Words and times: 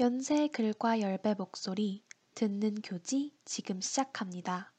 연세의 0.00 0.48
글과 0.48 0.98
열배 0.98 1.34
목소리, 1.34 2.02
듣는 2.34 2.74
교지 2.82 3.32
지금 3.44 3.80
시작합니다. 3.80 4.72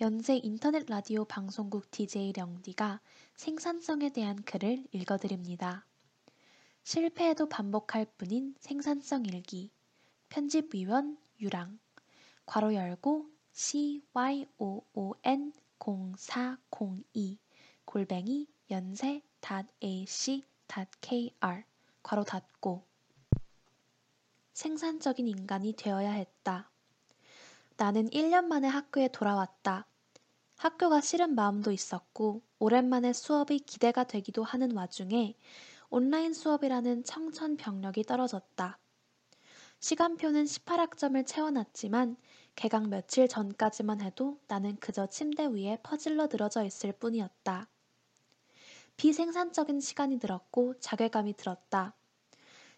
연세 0.00 0.40
인터넷 0.42 0.86
라디오 0.88 1.24
방송국 1.24 1.88
DJ 1.92 2.32
령디가 2.36 3.00
생산성에 3.36 4.10
대한 4.10 4.42
글을 4.42 4.88
읽어드립니다. 4.90 5.86
실패해도 6.82 7.48
반복할 7.48 8.06
뿐인 8.18 8.56
생산성 8.58 9.26
일기, 9.26 9.70
편집위원 10.30 11.16
유랑, 11.40 11.78
괄호 12.44 12.74
열고 12.74 13.30
cyoon 13.52 15.52
0402 15.78 17.38
골뱅이 17.84 18.48
연세.ac.kr 18.68 19.22
괄호 22.02 22.24
닫고 22.24 22.93
생산적인 24.54 25.26
인간이 25.26 25.72
되어야 25.72 26.12
했다. 26.12 26.70
나는 27.76 28.08
1년 28.10 28.44
만에 28.44 28.68
학교에 28.68 29.08
돌아왔다. 29.08 29.86
학교가 30.56 31.00
싫은 31.00 31.34
마음도 31.34 31.72
있었고, 31.72 32.40
오랜만에 32.60 33.12
수업이 33.12 33.58
기대가 33.58 34.04
되기도 34.04 34.44
하는 34.44 34.74
와중에 34.76 35.34
온라인 35.90 36.32
수업이라는 36.32 37.02
청천벽력이 37.02 38.04
떨어졌다. 38.04 38.78
시간표는 39.80 40.44
18학점을 40.44 41.26
채워놨지만 41.26 42.16
개강 42.54 42.90
며칠 42.90 43.26
전까지만 43.26 44.00
해도 44.00 44.38
나는 44.46 44.76
그저 44.76 45.08
침대 45.08 45.46
위에 45.46 45.78
퍼질러 45.82 46.28
늘어져 46.28 46.64
있을 46.64 46.92
뿐이었다. 46.92 47.68
비생산적인 48.96 49.80
시간이 49.80 50.20
들었고 50.20 50.78
자괴감이 50.78 51.34
들었다. 51.34 51.94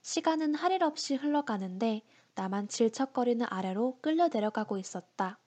시간은 0.07 0.55
할 0.55 0.71
일 0.71 0.85
없이 0.85 1.17
흘러가는데 1.17 2.03
나만 2.37 2.69
질척거리는 2.69 3.45
아래로 3.51 3.99
끌려 4.01 4.29
내려가고 4.29 4.79
있었다. 4.79 5.41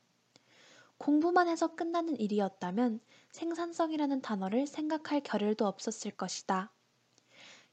공부만 0.98 1.48
해서 1.48 1.76
끝나는 1.76 2.20
일이었다면 2.20 3.00
생산성이라는 3.32 4.22
단어를 4.22 4.68
생각할 4.68 5.22
겨를도 5.22 5.66
없었을 5.66 6.12
것이다. 6.12 6.74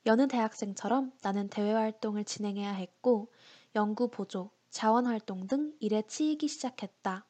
여느 0.06 0.28
대학생처럼 0.28 1.10
나는 1.22 1.48
대외 1.48 1.72
활동을 1.72 2.22
진행해야 2.24 2.70
했고 2.70 3.32
연구 3.74 4.08
보조, 4.08 4.52
자원 4.70 5.06
활동 5.06 5.48
등 5.48 5.74
일에 5.80 6.02
치이기 6.06 6.46
시작했다. 6.46 7.26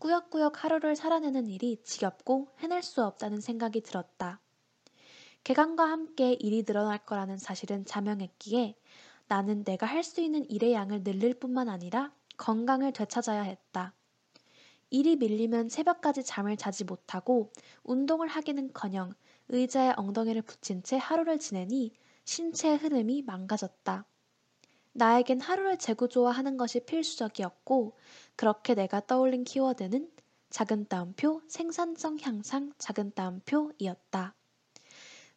꾸역꾸역 0.00 0.64
하루를 0.64 0.96
살아내는 0.96 1.46
일이 1.46 1.80
지겹고 1.84 2.48
해낼 2.58 2.82
수 2.82 3.04
없다는 3.04 3.40
생각이 3.40 3.82
들었다. 3.82 4.40
개강과 5.44 5.84
함께 5.84 6.32
일이 6.34 6.64
늘어날 6.64 6.98
거라는 6.98 7.38
사실은 7.38 7.84
자명했기에 7.84 8.74
나는 9.28 9.64
내가 9.64 9.86
할 9.86 10.02
수 10.02 10.20
있는 10.20 10.48
일의 10.50 10.72
양을 10.72 11.04
늘릴 11.04 11.34
뿐만 11.34 11.68
아니라 11.68 12.12
건강을 12.36 12.92
되찾아야 12.92 13.42
했다. 13.42 13.94
일이 14.90 15.16
밀리면 15.16 15.68
새벽까지 15.68 16.24
잠을 16.24 16.56
자지 16.56 16.84
못하고 16.84 17.52
운동을 17.84 18.28
하기는커녕 18.28 19.12
의자에 19.48 19.94
엉덩이를 19.96 20.42
붙인 20.42 20.82
채 20.82 20.96
하루를 20.96 21.38
지내니 21.38 21.92
신체의 22.24 22.78
흐름이 22.78 23.22
망가졌다. 23.22 24.04
나에겐 24.92 25.40
하루를 25.40 25.78
재구조화하는 25.78 26.56
것이 26.56 26.80
필수적이었고 26.80 27.96
그렇게 28.36 28.74
내가 28.74 29.00
떠올린 29.06 29.44
키워드는 29.44 30.10
작은 30.50 30.88
따옴표 30.88 31.40
생산성 31.48 32.18
향상 32.20 32.72
작은 32.78 33.12
따옴표이었다. 33.14 34.34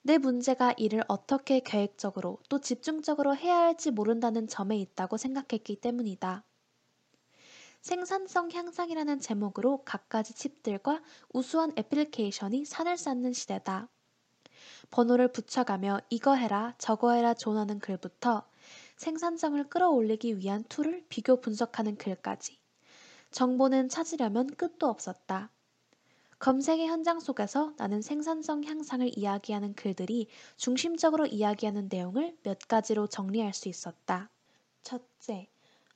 내 0.05 0.17
문제가 0.17 0.73
일을 0.73 1.01
어떻게 1.07 1.61
계획적으로 1.61 2.37
또 2.49 2.59
집중적으로 2.59 3.37
해야 3.37 3.59
할지 3.59 3.89
모른다는 3.89 4.47
점에 4.47 4.77
있다고 4.77 5.15
생각했기 5.15 5.77
때문이다. 5.77 6.43
생산성 7.79 8.51
향상이라는 8.51 9.21
제목으로 9.21 9.85
갖가지 9.85 10.33
칩들과 10.33 11.01
우수한 11.31 11.71
애플리케이션이 11.77 12.65
산을 12.65 12.97
쌓는 12.97 13.31
시대다. 13.31 13.87
번호를 14.91 15.31
붙여가며 15.31 16.01
이거 16.09 16.35
해라 16.35 16.75
저거 16.77 17.13
해라 17.13 17.33
존하는 17.33 17.79
글부터 17.79 18.45
생산성을 18.97 19.69
끌어올리기 19.69 20.37
위한 20.37 20.65
툴을 20.65 21.05
비교 21.07 21.39
분석하는 21.39 21.95
글까지 21.95 22.59
정보는 23.31 23.87
찾으려면 23.87 24.47
끝도 24.47 24.87
없었다. 24.87 25.52
검색의 26.43 26.87
현장 26.87 27.21
속에서 27.21 27.73
나는 27.77 28.01
생산성 28.01 28.65
향상을 28.65 29.17
이야기하는 29.17 29.75
글들이 29.75 30.27
중심적으로 30.57 31.25
이야기하는 31.25 31.87
내용을 31.89 32.37
몇 32.43 32.59
가지로 32.67 33.07
정리할 33.07 33.53
수 33.53 33.69
있었다. 33.69 34.29
첫째, 34.81 35.47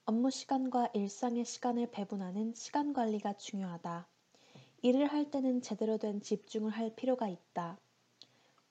업무 0.06 0.32
시간과 0.32 0.92
일상의 0.94 1.44
시간을 1.44 1.92
배분하는 1.92 2.54
시간 2.56 2.94
관리가 2.94 3.34
중요하다. 3.34 4.08
일을 4.84 5.08
할 5.08 5.30
때는 5.30 5.62
제대로 5.62 5.98
된 5.98 6.22
집중을 6.22 6.72
할 6.72 6.96
필요가 6.96 7.28
있다. 7.28 7.78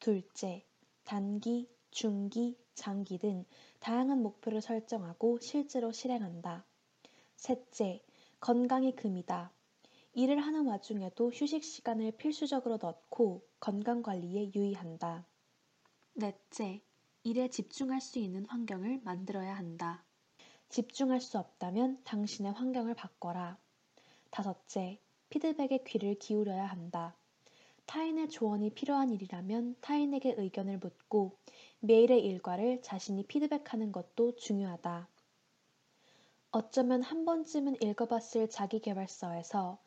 둘째, 0.01 0.65
단기, 1.05 1.69
중기, 1.91 2.57
장기 2.75 3.19
등 3.19 3.45
다양한 3.81 4.23
목표를 4.23 4.63
설정하고 4.63 5.41
실제로 5.43 5.93
실행한다. 5.93 6.65
셋째, 7.37 8.03
건강이 8.41 8.97
금이다. 8.97 9.53
일을 10.19 10.39
하는 10.39 10.65
와중에도 10.65 11.31
휴식 11.31 11.63
시간을 11.63 12.13
필수적으로 12.13 12.79
넣고 12.81 13.47
건강 13.61 14.01
관리에 14.01 14.51
유의한다. 14.55 15.27
넷째, 16.15 16.81
일에 17.23 17.51
집중할 17.51 18.01
수 18.01 18.19
있는 18.19 18.47
환경을 18.47 19.03
만들어야 19.05 19.55
한다. 19.55 20.07
집중할 20.71 21.21
수 21.21 21.39
없다면 21.39 22.01
당신의 22.05 22.53
환경을 22.53 22.95
바꿔라. 22.95 23.59
다섯째, 24.31 24.99
피드백에 25.29 25.85
귀를 25.87 26.15
기울여야 26.15 26.65
한다. 26.65 27.15
타인의 27.85 28.31
조언이 28.31 28.71
필요한 28.71 29.11
일이라면 29.11 29.77
타인에게 29.83 30.37
의견을 30.39 30.79
묻고 30.79 31.37
매일의 31.81 32.25
일과를 32.25 32.81
자신이 32.81 33.27
피드백하는 33.27 33.93
것도 33.93 34.37
중요하다. 34.37 35.11
어쩌면 36.53 37.03
한 37.03 37.27
번쯤은 37.27 37.83
읽어봤을 37.83 38.49
자기개발서에서 38.49 39.79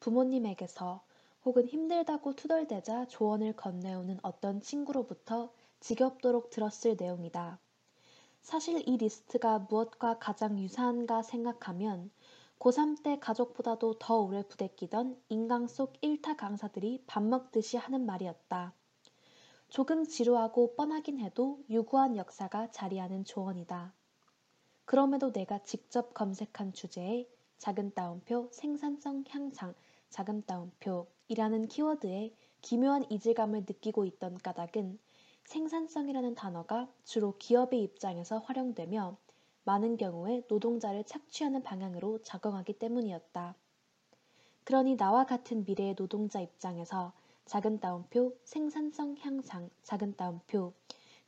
부모님에게서 0.00 1.02
혹은 1.44 1.66
힘들다고 1.66 2.34
투덜대자 2.34 3.06
조언을 3.06 3.54
건네오는 3.56 4.18
어떤 4.22 4.60
친구로부터 4.60 5.50
지겹도록 5.80 6.50
들었을 6.50 6.96
내용이다. 6.98 7.58
사실 8.40 8.82
이 8.88 8.96
리스트가 8.96 9.60
무엇과 9.60 10.18
가장 10.18 10.58
유사한가 10.58 11.22
생각하면 11.22 12.10
고3 12.58 13.02
때 13.02 13.18
가족보다도 13.20 13.98
더 13.98 14.20
오래 14.20 14.42
부대끼던 14.42 15.20
인강 15.28 15.68
속 15.68 15.92
1타 16.00 16.36
강사들이 16.36 17.04
밥 17.06 17.22
먹듯이 17.22 17.76
하는 17.76 18.04
말이었다. 18.04 18.74
조금 19.68 20.04
지루하고 20.04 20.74
뻔하긴 20.74 21.20
해도 21.20 21.60
유구한 21.68 22.16
역사가 22.16 22.70
자리하는 22.70 23.24
조언이다. 23.24 23.92
그럼에도 24.86 25.30
내가 25.30 25.62
직접 25.62 26.14
검색한 26.14 26.72
주제에 26.72 27.28
작은 27.58 27.92
따옴표 27.94 28.48
생산성 28.50 29.24
향상 29.28 29.74
자금 30.10 30.42
따옴표이라는 30.42 31.68
키워드에 31.68 32.32
기묘한 32.60 33.04
이질감을 33.10 33.60
느끼고 33.60 34.04
있던 34.04 34.38
까닭은 34.38 34.98
생산성이라는 35.44 36.34
단어가 36.34 36.88
주로 37.04 37.36
기업의 37.38 37.82
입장에서 37.82 38.38
활용되며 38.38 39.16
많은 39.64 39.96
경우에 39.96 40.42
노동자를 40.48 41.04
착취하는 41.04 41.62
방향으로 41.62 42.22
작용하기 42.22 42.74
때문이었다. 42.74 43.54
그러니 44.64 44.96
나와 44.96 45.24
같은 45.24 45.64
미래의 45.64 45.94
노동자 45.94 46.40
입장에서 46.40 47.12
작은 47.46 47.80
따옴표 47.80 48.34
생산성 48.44 49.16
향상 49.20 49.70
작은 49.82 50.16
따옴표 50.16 50.74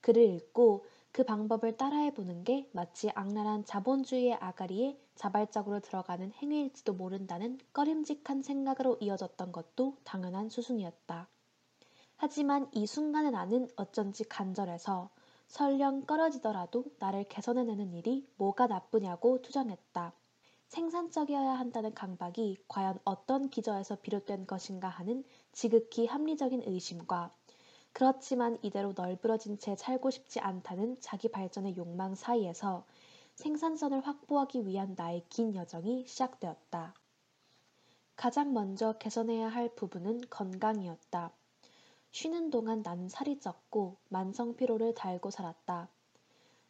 글을 0.02 0.22
읽고 0.22 0.84
그 1.12 1.24
방법을 1.24 1.76
따라해 1.76 2.12
보는 2.12 2.44
게 2.44 2.68
마치 2.72 3.10
악랄한 3.10 3.64
자본주의의 3.64 4.34
아가리에 4.34 4.98
자발적으로 5.20 5.80
들어가는 5.80 6.32
행위일지도 6.32 6.94
모른다는 6.94 7.58
꺼림직한 7.74 8.40
생각으로 8.42 8.96
이어졌던 9.00 9.52
것도 9.52 9.98
당연한 10.02 10.48
수순이었다. 10.48 11.28
하지만 12.16 12.70
이 12.72 12.86
순간에 12.86 13.30
나는 13.30 13.68
어쩐지 13.76 14.24
간절해서 14.24 15.10
설령 15.46 16.06
떨어지더라도 16.06 16.86
나를 16.98 17.24
개선해내는 17.24 17.92
일이 17.92 18.26
뭐가 18.38 18.66
나쁘냐고 18.66 19.42
투정했다. 19.42 20.14
생산적이어야 20.68 21.50
한다는 21.50 21.92
강박이 21.92 22.56
과연 22.66 22.98
어떤 23.04 23.50
기저에서 23.50 23.96
비롯된 23.96 24.46
것인가 24.46 24.88
하는 24.88 25.22
지극히 25.52 26.06
합리적인 26.06 26.62
의심과 26.64 27.30
그렇지만 27.92 28.56
이대로 28.62 28.94
널브러진 28.96 29.58
채 29.58 29.76
살고 29.76 30.08
싶지 30.08 30.40
않다는 30.40 30.96
자기 31.00 31.28
발전의 31.28 31.76
욕망 31.76 32.14
사이에서 32.14 32.86
생산성을 33.34 34.00
확보하기 34.06 34.66
위한 34.66 34.94
나의 34.96 35.24
긴 35.28 35.54
여정이 35.54 36.06
시작되었다. 36.06 36.94
가장 38.16 38.52
먼저 38.52 38.92
개선해야 38.98 39.48
할 39.48 39.74
부분은 39.74 40.22
건강이었다. 40.28 41.32
쉬는 42.10 42.50
동안 42.50 42.82
나는 42.82 43.08
살이 43.08 43.38
쪘고 43.38 43.96
만성 44.08 44.56
피로를 44.56 44.94
달고 44.94 45.30
살았다. 45.30 45.88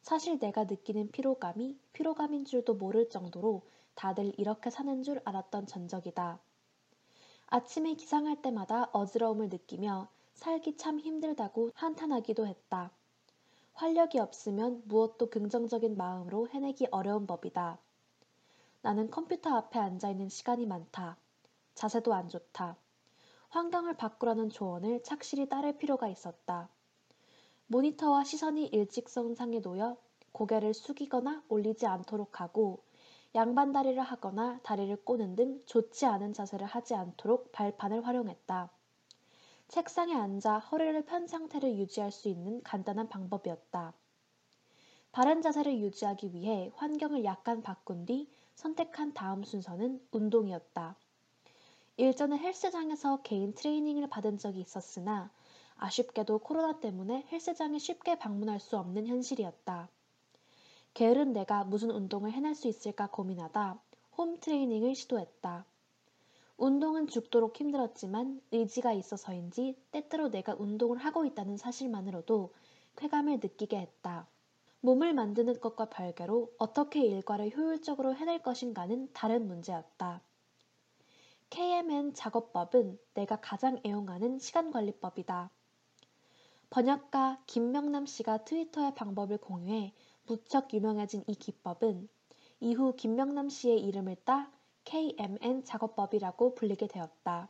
사실 0.02 0.38
내가 0.38 0.64
느끼는 0.64 1.10
피로감이 1.10 1.78
피로감인 1.92 2.44
줄도 2.44 2.74
모를 2.74 3.08
정도로 3.08 3.62
다들 3.94 4.32
이렇게 4.38 4.70
사는 4.70 5.02
줄 5.02 5.20
알았던 5.24 5.66
전적이다. 5.66 6.40
아침에 7.48 7.94
기상할 7.94 8.40
때마다 8.42 8.90
어지러움을 8.92 9.48
느끼며 9.48 10.08
살기 10.34 10.76
참 10.76 11.00
힘들다고 11.00 11.70
한탄하기도 11.74 12.46
했다. 12.46 12.92
활력이 13.80 14.18
없으면 14.18 14.82
무엇도 14.84 15.30
긍정적인 15.30 15.96
마음으로 15.96 16.48
해내기 16.48 16.88
어려운 16.90 17.26
법이다. 17.26 17.78
나는 18.82 19.10
컴퓨터 19.10 19.56
앞에 19.56 19.78
앉아 19.78 20.10
있는 20.10 20.28
시간이 20.28 20.66
많다. 20.66 21.16
자세도 21.74 22.12
안 22.12 22.28
좋다. 22.28 22.76
환경을 23.48 23.96
바꾸라는 23.96 24.50
조언을 24.50 25.02
착실히 25.02 25.48
따를 25.48 25.78
필요가 25.78 26.08
있었다. 26.08 26.68
모니터와 27.68 28.22
시선이 28.24 28.66
일직선상에 28.66 29.62
놓여 29.62 29.96
고개를 30.32 30.74
숙이거나 30.74 31.42
올리지 31.48 31.86
않도록 31.86 32.42
하고 32.42 32.82
양반 33.34 33.72
다리를 33.72 33.98
하거나 34.02 34.60
다리를 34.62 34.94
꼬는 35.04 35.36
등 35.36 35.62
좋지 35.64 36.04
않은 36.04 36.34
자세를 36.34 36.66
하지 36.66 36.94
않도록 36.94 37.50
발판을 37.52 38.06
활용했다. 38.06 38.70
책상에 39.70 40.12
앉아 40.12 40.58
허리를 40.58 41.04
편 41.04 41.28
상태를 41.28 41.78
유지할 41.78 42.10
수 42.10 42.28
있는 42.28 42.60
간단한 42.64 43.08
방법이었다. 43.08 43.94
바른 45.12 45.42
자세를 45.42 45.78
유지하기 45.78 46.34
위해 46.34 46.72
환경을 46.74 47.24
약간 47.24 47.62
바꾼 47.62 48.04
뒤 48.04 48.28
선택한 48.56 49.14
다음 49.14 49.44
순서는 49.44 50.04
운동이었다. 50.10 50.96
일전에 51.98 52.36
헬스장에서 52.38 53.22
개인 53.22 53.54
트레이닝을 53.54 54.08
받은 54.08 54.38
적이 54.38 54.58
있었으나 54.62 55.30
아쉽게도 55.76 56.40
코로나 56.40 56.80
때문에 56.80 57.28
헬스장에 57.30 57.78
쉽게 57.78 58.18
방문할 58.18 58.58
수 58.58 58.76
없는 58.76 59.06
현실이었다. 59.06 59.88
게으른 60.94 61.32
내가 61.32 61.62
무슨 61.62 61.92
운동을 61.92 62.32
해낼 62.32 62.56
수 62.56 62.66
있을까 62.66 63.06
고민하다 63.06 63.80
홈 64.18 64.36
트레이닝을 64.40 64.96
시도했다. 64.96 65.64
운동은 66.60 67.06
죽도록 67.06 67.58
힘들었지만 67.58 68.38
의지가 68.52 68.92
있어서인지 68.92 69.76
때때로 69.92 70.28
내가 70.28 70.54
운동을 70.58 70.98
하고 70.98 71.24
있다는 71.24 71.56
사실만으로도 71.56 72.52
쾌감을 72.96 73.40
느끼게 73.42 73.78
했다. 73.78 74.28
몸을 74.82 75.14
만드는 75.14 75.58
것과 75.58 75.86
별개로 75.86 76.52
어떻게 76.58 77.00
일과를 77.06 77.56
효율적으로 77.56 78.14
해낼 78.14 78.42
것인가는 78.42 79.08
다른 79.14 79.48
문제였다. 79.48 80.20
KMN 81.48 82.12
작업법은 82.12 82.98
내가 83.14 83.36
가장 83.36 83.80
애용하는 83.82 84.38
시간관리법이다. 84.38 85.50
번역가 86.68 87.42
김명남 87.46 88.04
씨가 88.04 88.44
트위터의 88.44 88.94
방법을 88.96 89.38
공유해 89.38 89.94
무척 90.26 90.74
유명해진 90.74 91.24
이 91.26 91.34
기법은 91.36 92.06
이후 92.60 92.94
김명남 92.96 93.48
씨의 93.48 93.80
이름을 93.80 94.16
따 94.26 94.52
KMN 94.84 95.64
작업법이라고 95.64 96.54
불리게 96.54 96.86
되었다. 96.88 97.48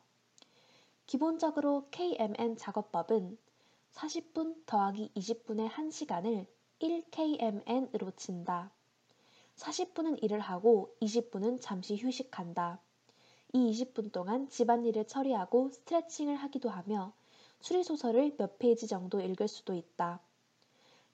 기본적으로 1.07 1.89
KMN 1.91 2.57
작업법은 2.57 3.39
40분 3.93 4.67
더하기 4.67 5.13
20분의 5.17 5.69
1시간을 5.69 6.47
1KMN으로 6.81 8.17
친다. 8.17 8.73
40분은 9.57 10.23
일을 10.23 10.41
하고 10.41 10.95
20분은 11.03 11.61
잠시 11.61 11.97
휴식한다. 11.97 12.81
이 13.53 13.71
20분 13.71 14.13
동안 14.13 14.49
집안일을 14.49 15.07
처리하고 15.07 15.71
스트레칭을 15.71 16.37
하기도 16.37 16.71
하며 16.71 17.13
추리소설을 17.61 18.37
몇 18.37 18.59
페이지 18.59 18.87
정도 18.87 19.21
읽을 19.21 19.49
수도 19.49 19.75
있다. 19.75 20.21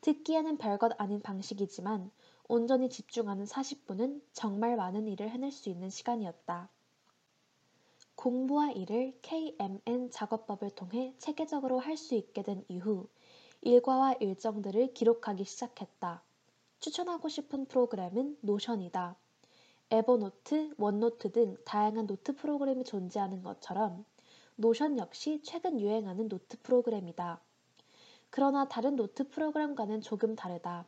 듣기에는 0.03 0.59
별것 0.59 0.93
아닌 0.99 1.21
방식이지만 1.21 2.11
온전히 2.49 2.89
집중하는 2.89 3.45
40분은 3.45 4.23
정말 4.33 4.77
많은 4.77 5.09
일을 5.09 5.31
해낼 5.31 5.51
수 5.51 5.69
있는 5.69 5.91
시간이었다. 5.91 6.69
공부와 8.15 8.71
일을 8.71 9.19
KMN 9.21 10.11
작업법을 10.11 10.71
통해 10.71 11.15
체계적으로 11.19 11.81
할 11.81 11.97
수 11.97 12.15
있게 12.15 12.43
된 12.43 12.65
이후 12.69 13.09
일과와 13.63 14.15
일정들을 14.15 14.95
기록하기 14.95 15.45
시작했다. 15.45 16.23
추천하고 16.79 17.29
싶은 17.29 17.67
프로그램은 17.67 18.39
노션이다. 18.43 19.17
에버노트, 19.91 20.75
원노트 20.79 21.33
등 21.33 21.57
다양한 21.65 22.07
노트 22.07 22.37
프로그램이 22.37 22.85
존재하는 22.85 23.43
것처럼 23.43 24.05
노션 24.55 24.99
역시 24.99 25.41
최근 25.43 25.81
유행하는 25.81 26.29
노트 26.29 26.61
프로그램이다. 26.63 27.41
그러나 28.31 28.69
다른 28.69 28.95
노트 28.95 29.29
프로그램과는 29.29 30.01
조금 30.01 30.37
다르다. 30.37 30.87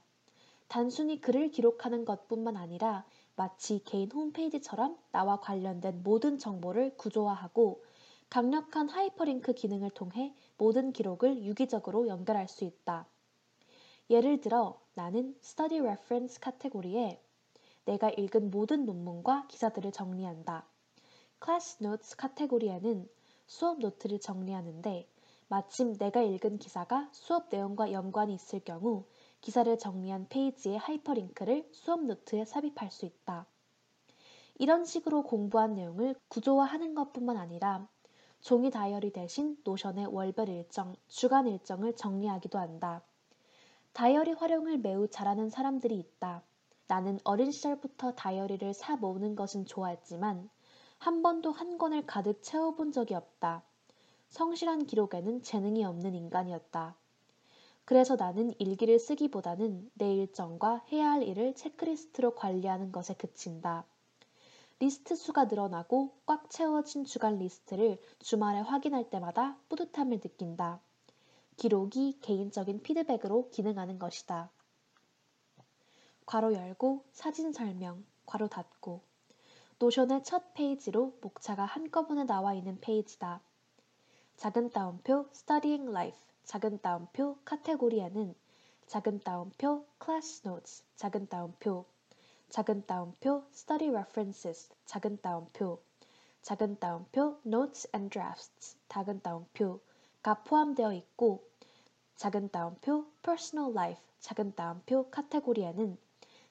단순히 0.68 1.20
글을 1.20 1.50
기록하는 1.50 2.04
것뿐만 2.04 2.56
아니라 2.56 3.04
마치 3.36 3.82
개인 3.84 4.10
홈페이지처럼 4.10 4.98
나와 5.10 5.40
관련된 5.40 6.02
모든 6.02 6.38
정보를 6.38 6.96
구조화하고 6.96 7.82
강력한 8.28 8.88
하이퍼링크 8.88 9.54
기능을 9.54 9.90
통해 9.90 10.34
모든 10.58 10.92
기록을 10.92 11.44
유기적으로 11.44 12.08
연결할 12.08 12.48
수 12.48 12.64
있다. 12.64 13.06
예를 14.10 14.40
들어 14.40 14.78
나는 14.94 15.34
Study 15.42 15.80
Reference 15.80 16.40
카테고리에 16.40 17.20
내가 17.86 18.10
읽은 18.10 18.50
모든 18.50 18.84
논문과 18.84 19.46
기사들을 19.48 19.92
정리한다. 19.92 20.66
Class 21.42 21.82
Notes 21.82 22.16
카테고리에는 22.16 23.08
수업 23.46 23.78
노트를 23.78 24.20
정리하는데 24.20 25.08
마침 25.48 25.94
내가 25.96 26.20
읽은 26.20 26.58
기사가 26.58 27.08
수업 27.12 27.48
내용과 27.50 27.92
연관이 27.92 28.34
있을 28.34 28.60
경우 28.60 29.06
기사를 29.40 29.78
정리한 29.78 30.26
페이지의 30.28 30.78
하이퍼링크를 30.78 31.68
수업 31.72 32.04
노트에 32.04 32.44
삽입할 32.44 32.90
수 32.90 33.06
있다. 33.06 33.46
이런 34.56 34.84
식으로 34.84 35.22
공부한 35.22 35.74
내용을 35.74 36.16
구조화하는 36.28 36.94
것뿐만 36.94 37.36
아니라 37.36 37.88
종이 38.40 38.70
다이어리 38.70 39.12
대신 39.12 39.56
노션의 39.64 40.06
월별 40.06 40.48
일정, 40.48 40.94
주간 41.06 41.46
일정을 41.46 41.94
정리하기도 41.94 42.58
한다. 42.58 43.02
다이어리 43.92 44.32
활용을 44.32 44.78
매우 44.78 45.08
잘하는 45.08 45.48
사람들이 45.48 45.96
있다. 45.96 46.42
나는 46.88 47.18
어린 47.24 47.50
시절부터 47.50 48.12
다이어리를 48.12 48.74
사 48.74 48.96
모으는 48.96 49.36
것은 49.36 49.66
좋아했지만 49.66 50.50
한 50.98 51.22
번도 51.22 51.52
한 51.52 51.78
권을 51.78 52.06
가득 52.06 52.42
채워본 52.42 52.92
적이 52.92 53.14
없다. 53.14 53.62
성실한 54.30 54.86
기록에는 54.86 55.42
재능이 55.42 55.84
없는 55.84 56.14
인간이었다. 56.14 56.96
그래서 57.88 58.16
나는 58.16 58.52
일기를 58.58 58.98
쓰기보다는 58.98 59.90
내 59.94 60.12
일정과 60.12 60.84
해야 60.92 61.10
할 61.10 61.22
일을 61.22 61.54
체크리스트로 61.54 62.34
관리하는 62.34 62.92
것에 62.92 63.14
그친다. 63.14 63.86
리스트 64.78 65.16
수가 65.16 65.46
늘어나고 65.46 66.12
꽉 66.26 66.50
채워진 66.50 67.06
주간 67.06 67.38
리스트를 67.38 67.98
주말에 68.18 68.60
확인할 68.60 69.08
때마다 69.08 69.56
뿌듯함을 69.70 70.20
느낀다. 70.20 70.82
기록이 71.56 72.18
개인적인 72.20 72.82
피드백으로 72.82 73.48
기능하는 73.48 73.98
것이다. 73.98 74.50
괄호 76.26 76.52
열고 76.52 77.06
사진 77.12 77.54
설명, 77.54 78.04
괄호 78.26 78.48
닫고. 78.48 79.00
Notion의 79.78 80.24
첫 80.24 80.52
페이지로 80.52 81.16
목차가 81.22 81.64
한꺼번에 81.64 82.24
나와 82.24 82.52
있는 82.52 82.78
페이지다. 82.82 83.40
작은 84.36 84.72
따옴표 84.72 85.24
Studying 85.32 85.88
Life, 85.88 86.20
작은 86.48 86.80
따옴표 86.80 87.36
카테고리에는 87.44 88.34
작은 88.86 89.20
따옴표 89.20 89.84
Class 90.02 90.48
Notes, 90.48 90.82
작은 90.96 91.28
따옴표 91.28 91.84
작은 92.48 92.86
따옴표 92.86 93.44
Study 93.52 93.90
References, 93.94 94.70
작은 94.86 95.20
따옴표 95.20 95.78
작은 96.40 96.78
따옴표 96.78 97.38
Notes 97.44 97.90
and 97.94 98.10
Drafts, 98.10 98.78
작은 98.88 99.20
따옴표가 99.20 100.42
포함되어 100.44 100.94
있고 100.94 101.44
작은 102.16 102.48
따옴표 102.48 103.04
Personal 103.22 103.70
Life, 103.72 104.02
작은 104.20 104.54
따옴표 104.54 105.10
카테고리에는 105.10 105.98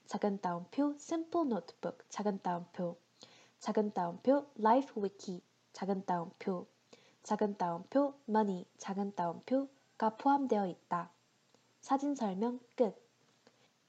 작은 0.05 0.41
따옴표 0.41 0.91
Simple 0.91 1.47
Notebook, 1.47 2.05
작은 2.09 2.43
따옴표 2.43 2.97
작은 3.59 3.93
따옴표 3.93 4.45
Life 4.59 5.01
Wiki, 5.01 5.41
작은 5.73 6.05
따옴표 6.05 6.67
작은 7.23 7.57
따옴표 7.57 8.13
Money, 8.29 8.65
작은 8.77 9.15
따옴표 9.15 9.67
가 9.97 10.15
포함되어 10.15 10.67
있다. 10.67 11.11
사진 11.81 12.13
설명 12.13 12.59
끝. 12.75 12.95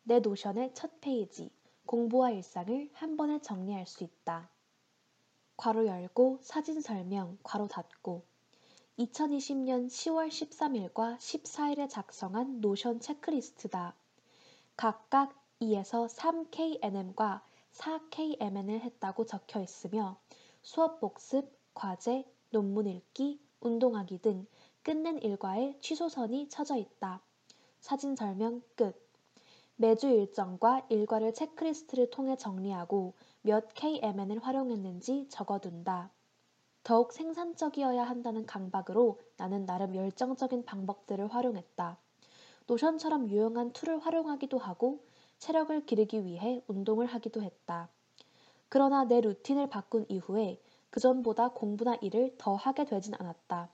내 0.05 0.21
Notion의 0.21 0.73
첫 0.73 1.03
페이지, 1.03 1.51
공부와 1.85 2.31
일상을 2.31 2.89
한 2.95 3.17
번에 3.19 3.43
정리할 3.43 3.87
수 3.87 4.05
있다. 4.05 4.49
괄호 5.59 5.87
열고 5.87 6.39
사진 6.41 6.81
설명, 6.81 7.37
괄호 7.43 7.69
닫고 7.69 8.25
2020년 8.99 9.89
10월 9.89 10.29
13일과 10.29 11.19
14일에 11.19 11.91
작성한 11.91 12.63
Notion 12.63 13.01
체크리스트다. 13.01 13.95
각각 14.77 15.35
2에서 15.61 16.09
3KNM과 16.09 17.43
4KMN을 17.73 18.81
했다고 18.81 19.27
적혀 19.27 19.61
있으며 19.61 20.19
수업 20.63 21.01
복습, 21.01 21.53
과제, 21.75 22.25
논문 22.49 22.87
읽기, 22.87 23.41
운동하기 23.61 24.19
등 24.19 24.47
끝낸 24.83 25.19
일과에 25.19 25.77
취소선이 25.81 26.49
쳐져 26.49 26.77
있다. 26.77 27.21
사진 27.81 28.17
설명 28.17 28.63
끝. 28.75 28.95
매주 29.77 30.09
일정과 30.09 30.87
일과를 30.89 31.35
체크리스트를 31.35 32.11
통해 32.11 32.37
정리하고 32.37 33.15
몇 33.43 33.73
KMN을 33.75 34.39
활용했는지 34.41 35.27
적어둔다. 35.29 36.11
더욱 36.83 37.13
생산적이어야 37.13 38.03
한다는 38.03 38.47
강박으로 38.47 39.21
나는 39.37 39.67
나름 39.67 39.95
열정적인 39.95 40.65
방법들을 40.65 41.33
활용했다. 41.33 41.99
Notion처럼 42.67 43.29
유용한 43.31 43.73
툴을 43.73 43.99
활용하기도 43.99 44.59
하고 44.59 45.01
체력을 45.39 45.87
기르기 45.87 46.25
위해 46.25 46.63
운동을 46.67 47.07
하기도 47.07 47.43
했다. 47.43 47.89
그러나 48.69 49.05
내 49.05 49.21
루틴을 49.21 49.69
바꾼 49.69 50.07
이후에 50.09 50.61
그전보다 50.91 51.51
공부나 51.51 51.97
일을 51.97 52.35
더 52.39 52.55
하게 52.55 52.85
되진 52.85 53.15
않았다. 53.15 53.71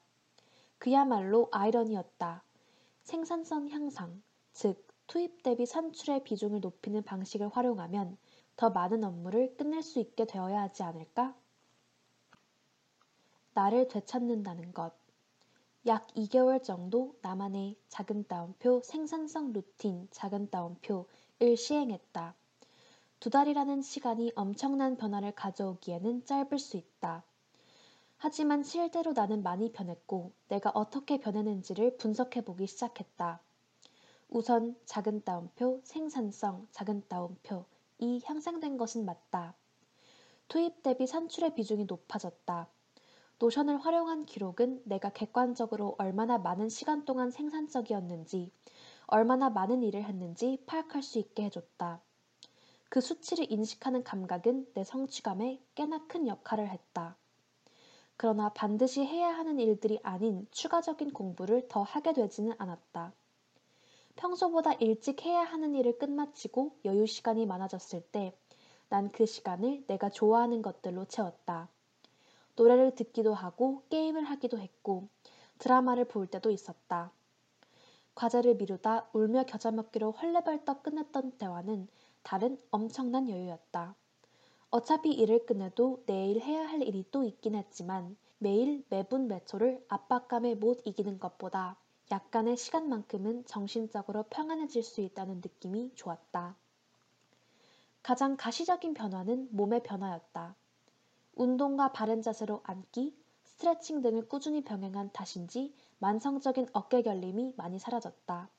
그야말로 0.78 1.49
아이러니였다. 1.52 2.43
생산성 3.02 3.69
향상, 3.71 4.23
즉 4.52 4.87
투입 5.07 5.43
대비 5.43 5.66
산출의 5.66 6.25
비중을 6.25 6.61
높이는 6.61 7.02
방식을 7.02 7.49
활용하면 7.49 8.16
더 8.57 8.71
많은 8.71 9.04
업무를 9.04 9.57
끝낼 9.57 9.83
수 9.83 9.99
있게 9.99 10.25
되어야 10.25 10.62
하지 10.62 10.83
않을까? 10.83 11.35
나를 13.54 13.88
되찾는다는 13.88 14.73
것. 14.73 14.93
약 15.87 16.07
2개월 16.14 16.62
정도 16.62 17.14
나만의 17.21 17.76
작은 17.88 18.26
따옴표 18.26 18.81
생산성 18.83 19.52
루틴 19.52 20.09
작은 20.11 20.50
따옴표를 20.50 21.57
시행했다. 21.57 22.35
두 23.21 23.31
달이라는 23.31 23.83
시간이 23.83 24.33
엄청난 24.35 24.97
변화를 24.97 25.33
가져오기에는 25.33 26.25
짧을 26.25 26.59
수 26.59 26.76
있다. 26.76 27.23
하지만 28.26 28.62
실제로 28.62 29.12
나는 29.12 29.43
많이 29.43 29.71
변했고 29.71 30.33
내가 30.49 30.71
어떻게 30.71 31.21
변했는지를 31.21 31.99
분석해 31.99 32.40
보기 32.40 32.66
시작했다. 32.66 33.38
우선 34.31 34.76
작은 34.87 35.25
따옴표 35.25 35.83
생산성 35.85 36.66
작은 36.71 37.02
따옴표 37.07 37.66
이 37.99 38.23
향상된 38.25 38.78
것은 38.78 39.04
맞다. 39.04 39.54
투입 40.49 40.83
대비 40.83 41.07
산출의 41.07 41.54
비중이 41.54 41.85
높아졌다. 41.85 42.66
노션을 43.40 43.85
활용한 43.85 44.25
기록은 44.25 44.81
내가 44.87 45.11
객관적으로 45.11 45.95
얼마나 45.99 46.38
많은 46.38 46.71
시간 46.71 47.04
동안 47.04 47.31
생산적이었는지, 47.31 48.50
얼마나 49.04 49.50
많은 49.50 49.83
일을 49.83 50.02
했는지 50.02 50.62
파악할 50.64 51.02
수 51.02 51.19
있게 51.19 51.45
해줬다. 51.45 52.00
그 52.88 53.02
수치를 53.02 53.52
인식하는 53.52 54.02
감각은 54.02 54.73
내 54.73 54.83
성취감에 54.83 55.61
꽤나 55.75 56.07
큰 56.07 56.26
역할을 56.26 56.71
했다. 56.71 57.19
그러나 58.25 58.49
반드시 58.49 59.04
해야 59.04 59.37
하는 59.37 59.61
일들이 59.61 60.00
아닌 60.02 60.47
추가적인 60.50 61.12
공부를 61.12 61.69
더 61.69 61.83
하게 61.83 62.14
되지는 62.14 62.54
않았다. 62.57 63.12
평소보다 64.16 64.73
일찍 64.81 65.26
해야 65.26 65.43
하는 65.45 65.75
일을 65.75 65.99
끝마치고 65.99 66.75
여유 66.87 67.04
시간이 67.04 67.45
많아졌을 67.45 68.00
때, 68.00 68.35
난 68.88 69.11
그 69.12 69.26
시간을 69.26 69.85
내가 69.88 70.09
좋아하는 70.09 70.62
것들로 70.62 71.04
채웠다. 71.04 71.69
노래를 72.57 72.95
듣기도 72.95 73.35
하고 73.35 73.83
게임을 73.90 74.25
하기도 74.25 74.59
했고 74.59 75.07
드라마를 75.59 76.07
볼 76.07 76.26
때도 76.26 76.50
있었다. 76.50 77.12
과제를 78.14 78.54
미루다 78.54 79.11
울며 79.12 79.45
겨자 79.45 79.71
먹기로 79.71 80.12
헐레벌떡 80.12 80.83
끝냈던 80.83 81.33
대화는 81.37 81.88
다른 82.23 82.59
엄청난 82.71 83.28
여유였다. 83.28 83.95
어차피 84.75 85.12
일을 85.12 85.47
끝내도 85.47 86.02
내일 86.04 86.40
해야 86.40 86.66
할 86.66 86.83
일이 86.83 87.04
또 87.12 87.23
있긴 87.23 87.54
했지만 87.54 88.16
매일 88.38 88.85
매분 88.88 89.28
매초를 89.28 89.85
압박감에 89.87 90.57
못 90.57 90.83
이기는 90.85 91.21
것보다 91.21 91.78
약간의 92.11 92.57
시간만큼은 92.57 93.45
정신적으로 93.45 94.25
평안해질 94.31 94.83
수 94.83 95.00
있다는 95.00 95.37
느낌이 95.37 95.93
좋았다. 95.95 96.57
가장 98.02 98.37
가시적인 98.37 98.95
변화는 98.95 99.47
몸의 99.52 99.85
변화였다. 99.85 100.57
운동과 101.37 101.93
바른 101.93 102.21
자세로 102.21 102.61
앉기, 102.64 103.16
스트레칭 103.45 104.02
등을 104.02 104.28
꾸준히 104.28 104.64
병행한 104.64 105.12
탓인지 105.12 105.73
만성적인 106.00 106.71
어깨 106.73 107.02
결림이 107.02 107.54
많이 107.57 107.78
사라졌다. 107.78 108.50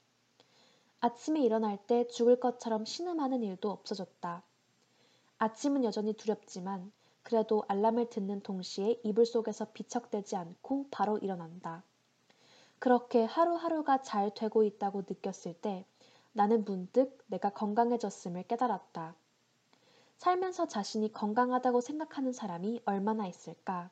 아침에 1.02 1.42
일어날 1.42 1.78
때 1.86 2.08
죽을 2.08 2.40
것처럼 2.40 2.86
신음하는 2.86 3.44
일도 3.44 3.70
없어졌다. 3.70 4.46
아침은 5.38 5.84
여전히 5.84 6.14
두렵지만 6.14 6.92
그래도 7.24 7.64
알람을 7.68 8.10
듣는 8.10 8.42
동시에 8.42 9.00
이불 9.04 9.26
속에서 9.26 9.66
비척대지 9.74 10.36
않고 10.36 10.88
바로 10.92 11.18
일어난다. 11.18 11.84
그렇게 12.80 13.24
하루하루가 13.24 14.02
잘 14.02 14.34
되고 14.34 14.64
있다고 14.64 15.04
느꼈을 15.08 15.54
때 15.56 15.86
나는 16.34 16.64
문득 16.66 17.18
내가 17.28 17.50
건강해졌음을 17.50 18.44
깨달았다. 18.44 19.16
살면서 20.18 20.68
자신이 20.68 21.12
건강하다고 21.12 21.82
생각하는 21.82 22.32
사람이 22.32 22.82
얼마나 22.86 23.28
있을까? 23.28 23.90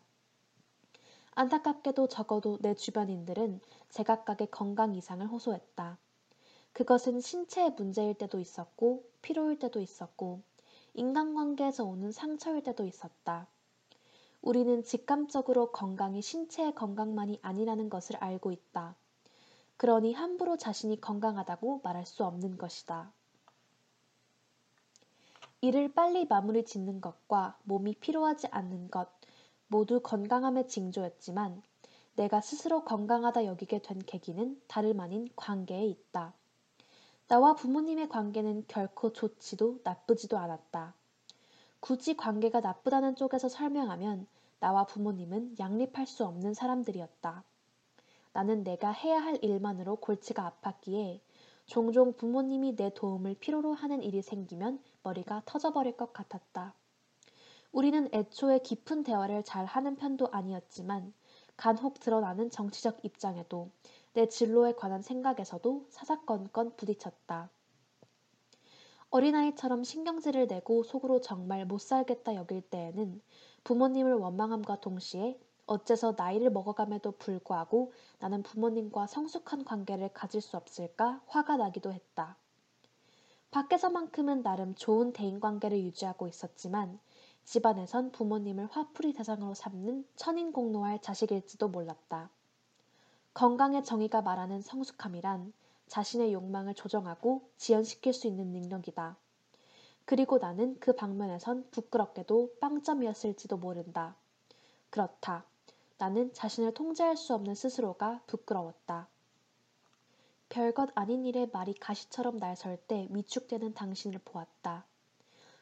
안타깝게도 1.36 2.08
적어도 2.08 2.58
내 2.62 2.76
주변인들은 2.76 3.60
제각각의 3.90 4.52
건강 4.52 4.94
이상을 4.94 5.26
호소했다. 5.26 5.98
그것은 6.74 7.22
신체의 7.22 7.72
문제일 7.72 8.14
때도 8.14 8.40
있었고, 8.40 9.04
피로일 9.22 9.60
때도 9.60 9.80
있었고, 9.80 10.42
인간관계에서 10.96 11.84
오는 11.84 12.12
상처일 12.12 12.62
때도 12.64 12.86
있었다. 12.86 13.48
우리는 14.42 14.84
직감적으로 14.84 15.72
건강이 15.72 16.22
신체의 16.22 16.76
건강만이 16.76 17.40
아니라는 17.42 17.90
것을 17.90 18.18
알고 18.18 18.52
있다. 18.52 18.96
그러니 19.78 20.14
함부로 20.14 20.58
자신이 20.58 21.02
건강하다고 21.02 21.82
말할 21.84 22.06
수 22.06 22.24
없는 22.26 22.58
것이다. 22.58 23.12
일을 25.62 25.94
빨리 25.94 26.26
마무리 26.26 26.66
짓는 26.66 27.00
것과 27.00 27.58
몸이 27.64 27.96
피로하지 27.96 28.48
않는 28.48 28.90
것 28.90 29.10
모두 29.68 30.02
건강함의 30.02 30.68
징조였지만 30.68 31.64
내가 32.16 32.42
스스로 32.42 32.84
건강하다 32.84 33.46
여기게 33.46 33.82
된 33.82 34.00
계기는 34.00 34.62
다름 34.68 35.00
아닌 35.00 35.28
관계에 35.36 35.86
있다. 35.86 36.34
나와 37.28 37.56
부모님의 37.56 38.10
관계는 38.10 38.66
결코 38.68 39.14
좋지도 39.14 39.80
나쁘지도 39.84 40.38
않았다. 40.38 40.94
굳이 41.80 42.16
관계가 42.16 42.60
나쁘다는 42.60 43.16
쪽에서 43.16 43.50
설명하면 43.50 44.28
나와 44.60 44.86
부모님은 44.86 45.56
양립할 45.60 46.06
수 46.06 46.26
없는 46.26 46.54
사람들이었다. 46.54 47.44
나는 48.34 48.64
내가 48.64 48.92
해야 48.92 49.20
할 49.22 49.38
일만으로 49.42 49.98
골치가 49.98 50.52
아팠기에 50.62 51.22
종종 51.66 52.14
부모님이 52.14 52.76
내 52.76 52.94
도움을 52.94 53.36
필요로 53.36 53.74
하는 53.74 54.04
일이 54.04 54.22
생기면 54.22 54.82
머리가 55.04 55.44
터져버릴 55.46 55.96
것 55.96 56.12
같았다. 56.12 56.74
우리는 57.72 58.10
애초에 58.14 58.60
깊은 58.60 59.04
대화를 59.04 59.44
잘 59.44 59.66
하는 59.66 59.96
편도 59.96 60.30
아니었지만 60.32 61.14
간혹 61.56 62.00
드러나는 62.00 62.50
정치적 62.50 63.00
입장에도 63.04 63.70
내 64.14 64.30
진로에 64.30 64.74
관한 64.74 65.02
생각에서도 65.02 65.88
사사건건 65.90 66.76
부딪혔다. 66.76 67.50
어린아이처럼 69.10 69.84
신경질을 69.84 70.48
내고 70.48 70.84
속으로 70.84 71.20
정말 71.20 71.66
못 71.66 71.82
살겠다 71.82 72.36
여길 72.36 72.62
때에는 72.70 73.22
부모님을 73.64 74.14
원망함과 74.14 74.82
동시에 74.82 75.40
어째서 75.66 76.14
나이를 76.16 76.52
먹어감에도 76.52 77.14
불구하고 77.14 77.94
나는 78.20 78.44
부모님과 78.44 79.08
성숙한 79.08 79.66
관계를 79.66 80.10
가질 80.14 80.42
수 80.42 80.58
없을까 80.58 81.22
화가 81.26 81.58
나기도 81.58 81.92
했다. 81.92 82.38
밖에서만큼은 83.50 84.44
나름 84.44 84.76
좋은 84.76 85.14
대인관계를 85.14 85.80
유지하고 85.84 86.28
있었지만 86.28 87.00
집안에선 87.46 88.12
부모님을 88.12 88.68
화풀이 88.72 89.14
대상으로 89.14 89.56
삼는 89.56 90.08
천인공노할 90.16 91.02
자식일지도 91.02 91.68
몰랐다. 91.70 92.30
건강의 93.34 93.84
정의가 93.84 94.22
말하는 94.22 94.62
성숙함이란 94.62 95.54
자신의 95.88 96.34
욕망을 96.34 96.76
조정하고 96.76 97.50
지연시킬 97.58 98.14
수 98.14 98.28
있는 98.28 98.52
능력이다. 98.52 99.18
그리고 100.06 100.38
나는 100.38 100.80
그 100.80 100.96
방면에선 100.96 101.70
부끄럽게도 101.72 102.56
빵점이었을지도 102.60 103.58
모른다. 103.58 104.16
그렇다. 104.90 105.46
나는 105.98 106.32
자신을 106.34 106.74
통제할 106.74 107.18
수 107.18 107.34
없는 107.34 107.56
스스로가 107.56 108.22
부끄러웠다. 108.28 109.08
별것 110.50 110.92
아닌 110.94 111.26
일에 111.26 111.48
말이 111.52 111.74
가시처럼 111.74 112.38
날설 112.38 112.78
때 112.78 113.08
위축되는 113.10 113.74
당신을 113.74 114.20
보았다. 114.24 114.86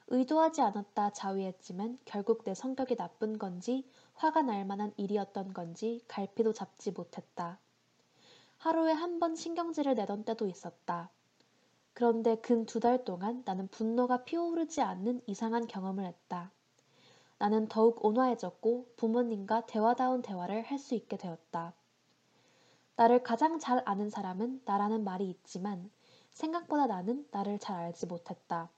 의도하지 0.07 0.61
않았다 0.61 1.11
자위했지만 1.11 1.97
결국 2.03 2.43
내 2.43 2.53
성격이 2.53 2.97
나쁜 2.97 3.37
건지 3.37 3.87
화가 4.21 4.43
날 4.43 4.65
만한 4.65 4.93
일이었던 4.97 5.51
건지 5.51 5.99
갈피도 6.07 6.53
잡지 6.53 6.91
못했다. 6.91 7.57
하루에 8.59 8.91
한 8.91 9.19
번 9.19 9.35
신경질을 9.35 9.95
내던 9.95 10.25
때도 10.25 10.45
있었다. 10.45 11.09
그런데 11.95 12.35
근 12.35 12.67
두 12.67 12.79
달 12.79 13.03
동안 13.03 13.41
나는 13.45 13.67
분노가 13.69 14.23
피어오르지 14.23 14.81
않는 14.81 15.21
이상한 15.25 15.65
경험을 15.65 16.05
했다. 16.05 16.51
나는 17.39 17.67
더욱 17.67 18.05
온화해졌고 18.05 18.93
부모님과 18.95 19.65
대화다운 19.65 20.21
대화를 20.21 20.61
할 20.65 20.77
수 20.77 20.93
있게 20.93 21.17
되었다. 21.17 21.73
나를 22.97 23.23
가장 23.23 23.57
잘 23.57 23.81
아는 23.87 24.11
사람은 24.11 24.61
나라는 24.65 25.03
말이 25.03 25.31
있지만 25.31 25.89
생각보다 26.29 26.85
나는 26.85 27.27
나를 27.31 27.57
잘 27.57 27.75
알지 27.77 28.05
못했다. 28.05 28.69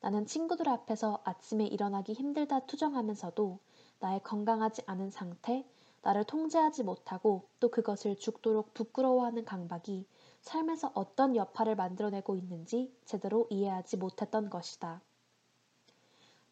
나는 0.00 0.26
친구들 0.26 0.68
앞에서 0.68 1.20
아침에 1.22 1.64
일어나기 1.64 2.12
힘들다 2.12 2.66
투정하면서도 2.66 3.60
나의 4.00 4.22
건강하지 4.22 4.82
않은 4.86 5.10
상태, 5.10 5.64
나를 6.02 6.24
통제하지 6.24 6.84
못하고 6.84 7.48
또 7.60 7.70
그것을 7.70 8.16
죽도록 8.16 8.72
부끄러워하는 8.74 9.44
강박이 9.44 10.06
삶에서 10.40 10.92
어떤 10.94 11.34
여파를 11.36 11.74
만들어내고 11.76 12.36
있는지 12.36 12.94
제대로 13.04 13.46
이해하지 13.50 13.96
못했던 13.96 14.48
것이다. 14.48 15.02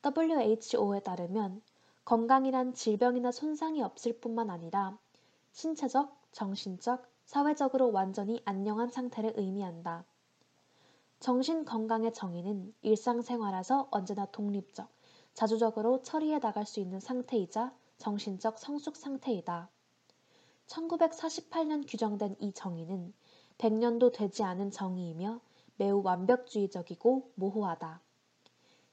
WHO에 0.05 1.01
따르면 1.01 1.63
건강이란 2.05 2.75
질병이나 2.75 3.33
손상이 3.33 3.83
없을 3.83 4.21
뿐만 4.21 4.51
아니라 4.51 4.99
신체적, 5.53 6.15
정신적, 6.33 7.07
사회적으로 7.25 7.91
완전히 7.91 8.43
안녕한 8.45 8.91
상태를 8.91 9.33
의미한다. 9.37 10.05
정신 11.19 11.65
건강의 11.65 12.13
정의는 12.13 12.75
일상생활에서 12.83 13.89
언제나 13.91 14.27
독립적, 14.27 14.89
자주적으로 15.37 16.01
처리해 16.01 16.41
나갈 16.41 16.65
수 16.65 16.81
있는 16.81 16.99
상태이자 16.99 17.71
정신적 17.99 18.59
성숙 18.59 18.97
상태이다. 18.97 19.69
1948년 20.67 21.85
규정된 21.87 22.37
이 22.41 22.55
정의는 22.55 23.13
100년도 23.59 24.15
되지 24.15 24.43
않은 24.45 24.71
정의이며 24.71 25.43
매우 25.77 26.01
완벽주의적이고 26.03 27.33
모호하다. 27.35 28.01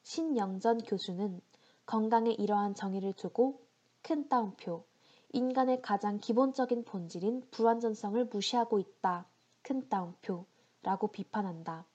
신영전 0.01 0.79
교수는 0.79 1.39
건강에 1.85 2.31
이러한 2.31 2.75
정의를 2.75 3.13
두고 3.13 3.61
큰 4.01 4.27
따옴표, 4.27 4.83
인간의 5.31 5.81
가장 5.81 6.19
기본적인 6.19 6.83
본질인 6.83 7.47
불완전성을 7.51 8.25
무시하고 8.25 8.79
있다. 8.79 9.25
큰 9.61 9.87
따옴표. 9.87 10.45
라고 10.81 11.07
비판한다. 11.07 11.85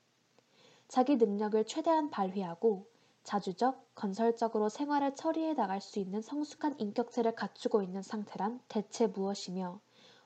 자기 0.88 1.17
능력을 1.17 1.62
최대한 1.67 2.09
발휘하고 2.09 2.87
자주적, 3.29 3.95
건설적으로 3.95 4.71
생활을 4.71 5.15
처리해 5.15 5.53
나갈 5.53 5.83
수 5.83 5.99
있는 5.99 6.23
성숙한 6.23 6.81
인격체를 6.81 7.35
갖추고 7.35 7.83
있는 7.83 8.01
상태란 8.01 8.59
대체 8.69 9.07
무엇이며 9.07 9.81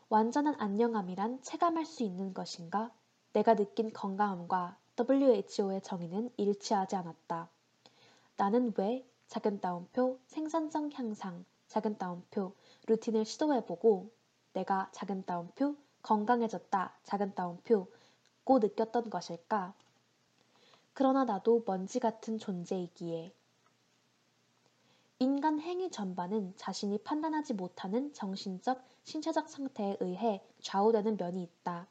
완전한 0.08 0.54
안녕함이란 0.60 1.42
체감할 1.42 1.84
수 1.84 2.04
있는 2.04 2.32
것인가? 2.32 2.92
내가 3.32 3.56
느낀 3.56 3.92
건강함과 3.92 4.76
WHO의 5.00 5.82
정의는 5.82 6.30
일치하지 6.36 6.94
않았다. 6.94 7.50
나는 8.36 8.72
왜 8.76 9.04
작은 9.26 9.60
따옴표 9.60 10.20
생산성 10.28 10.90
향상, 10.94 11.44
작은 11.66 11.98
따옴표 11.98 12.54
루틴을 12.86 13.24
시도해보고 13.24 14.12
내가 14.52 14.88
작은 14.92 15.24
따옴표 15.26 15.74
건강해졌다, 16.02 16.98
작은 17.02 17.34
따옴표 17.34 17.88
고 18.44 18.60
느꼈던 18.60 19.10
것일까? 19.10 19.74
그러나 20.94 21.24
나도 21.24 21.62
먼지 21.66 22.00
같은 22.00 22.38
존재이기에 22.38 23.32
인간 25.18 25.60
행위 25.60 25.90
전반은 25.90 26.54
자신이 26.56 26.98
판단하지 26.98 27.54
못하는 27.54 28.12
정신적, 28.12 28.82
신체적 29.04 29.48
상태에 29.48 29.96
의해 30.00 30.44
좌우되는 30.60 31.16
면이 31.16 31.42
있다. 31.42 31.86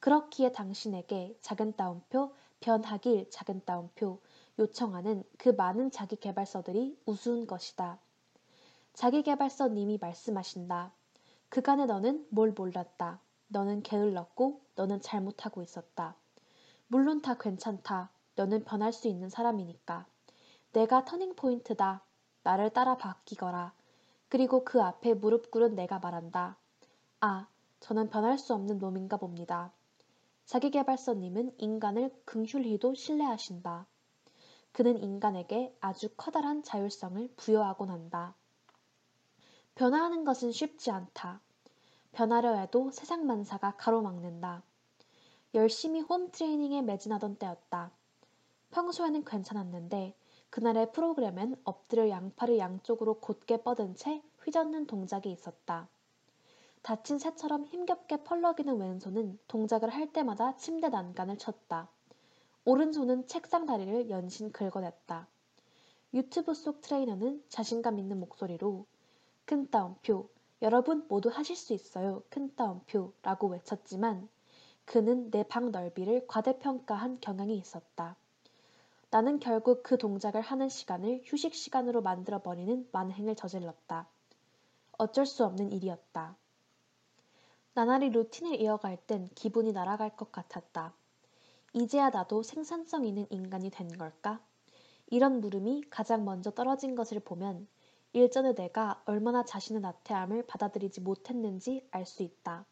그렇기에 0.00 0.52
당신에게 0.52 1.36
작은 1.42 1.76
따옴표, 1.76 2.34
변하길 2.60 3.28
작은 3.30 3.66
따옴표 3.66 4.20
요청하는 4.58 5.22
그 5.36 5.50
많은 5.50 5.90
자기 5.90 6.16
개발서들이 6.16 6.98
우스운 7.04 7.46
것이다. 7.46 7.98
자기 8.94 9.22
개발서 9.22 9.68
님이 9.68 9.98
말씀하신다. 10.00 10.92
그간에 11.50 11.84
너는 11.84 12.26
뭘 12.30 12.52
몰랐다. 12.52 13.20
너는 13.48 13.82
게을렀고 13.82 14.62
너는 14.76 15.02
잘못하고 15.02 15.62
있었다. 15.62 16.16
물론 16.86 17.22
다 17.22 17.34
괜찮다. 17.34 18.10
너는 18.36 18.64
변할 18.64 18.92
수 18.92 19.08
있는 19.08 19.28
사람이니까. 19.28 20.06
내가 20.72 21.04
터닝 21.04 21.34
포인트다. 21.34 22.04
나를 22.42 22.70
따라 22.70 22.96
바뀌거라. 22.96 23.72
그리고 24.28 24.64
그 24.64 24.82
앞에 24.82 25.14
무릎 25.14 25.50
꿇은 25.50 25.74
내가 25.74 25.98
말한다. 25.98 26.56
아, 27.20 27.46
저는 27.80 28.10
변할 28.10 28.38
수 28.38 28.54
없는 28.54 28.78
놈인가 28.78 29.16
봅니다. 29.16 29.72
자기개발서님은 30.46 31.54
인간을 31.58 32.10
긍휼히도 32.24 32.94
신뢰하신다. 32.94 33.86
그는 34.72 35.02
인간에게 35.02 35.74
아주 35.80 36.08
커다란 36.16 36.62
자율성을 36.62 37.28
부여하곤 37.36 37.90
한다. 37.90 38.34
변화하는 39.74 40.24
것은 40.24 40.52
쉽지 40.52 40.90
않다. 40.90 41.40
변하려 42.12 42.56
해도 42.56 42.90
세상 42.90 43.26
만사가 43.26 43.76
가로막는다. 43.76 44.62
열심히 45.54 46.00
홈 46.00 46.32
트레이닝에 46.32 46.82
매진하던 46.82 47.36
때였다. 47.36 47.92
평소에는 48.72 49.24
괜찮았는데 49.24 50.16
그날의 50.50 50.90
프로그램엔 50.90 51.54
엎드려 51.62 52.08
양팔을 52.08 52.58
양쪽으로 52.58 53.20
곧게 53.20 53.62
뻗은 53.62 53.94
채 53.94 54.20
휘젓는 54.42 54.88
동작이 54.88 55.30
있었다. 55.30 55.88
다친 56.82 57.18
새처럼 57.18 57.66
힘겹게 57.66 58.24
펄럭이는 58.24 58.78
왼손은 58.78 59.38
동작을 59.46 59.90
할 59.90 60.12
때마다 60.12 60.56
침대 60.56 60.88
난간을 60.88 61.38
쳤다. 61.38 61.88
오른손은 62.64 63.28
책상 63.28 63.64
다리를 63.64 64.10
연신 64.10 64.50
긁어냈다. 64.50 65.28
유튜브 66.14 66.54
속 66.54 66.80
트레이너는 66.80 67.44
자신감 67.48 68.00
있는 68.00 68.18
목소리로 68.18 68.86
큰 69.44 69.70
따옴표, 69.70 70.28
여러분 70.62 71.06
모두 71.08 71.28
하실 71.28 71.54
수 71.54 71.72
있어요. 71.74 72.24
큰 72.28 72.54
따옴표 72.56 73.12
라고 73.22 73.46
외쳤지만 73.48 74.28
그는 74.86 75.30
내 75.30 75.42
방 75.46 75.70
넓이를 75.72 76.26
과대평가한 76.26 77.18
경향이 77.20 77.54
있었다. 77.58 78.16
나는 79.10 79.40
결국 79.40 79.82
그 79.82 79.98
동작을 79.98 80.42
하는 80.42 80.68
시간을 80.68 81.22
휴식 81.24 81.54
시간으로 81.54 82.02
만들어 82.02 82.42
버리는 82.42 82.88
만행을 82.92 83.36
저질렀다. 83.36 84.08
어쩔 84.98 85.26
수 85.26 85.44
없는 85.44 85.72
일이었다. 85.72 86.36
나날이 87.74 88.08
루틴을 88.08 88.58
이어갈 88.58 88.96
땐 88.96 89.28
기분이 89.34 89.72
날아갈 89.72 90.16
것 90.16 90.32
같았다. 90.32 90.94
이제야 91.74 92.10
나도 92.10 92.42
생산성 92.42 93.06
있는 93.06 93.26
인간이 93.30 93.70
된 93.70 93.88
걸까? 93.98 94.40
이런 95.08 95.40
물음이 95.40 95.84
가장 95.90 96.24
먼저 96.24 96.50
떨어진 96.52 96.94
것을 96.94 97.20
보면 97.20 97.68
일전의 98.12 98.54
내가 98.56 99.02
얼마나 99.06 99.44
자신의 99.44 99.82
나태함을 99.82 100.46
받아들이지 100.46 101.02
못했는지 101.02 101.86
알 101.92 102.06
수 102.06 102.22
있다. 102.22 102.66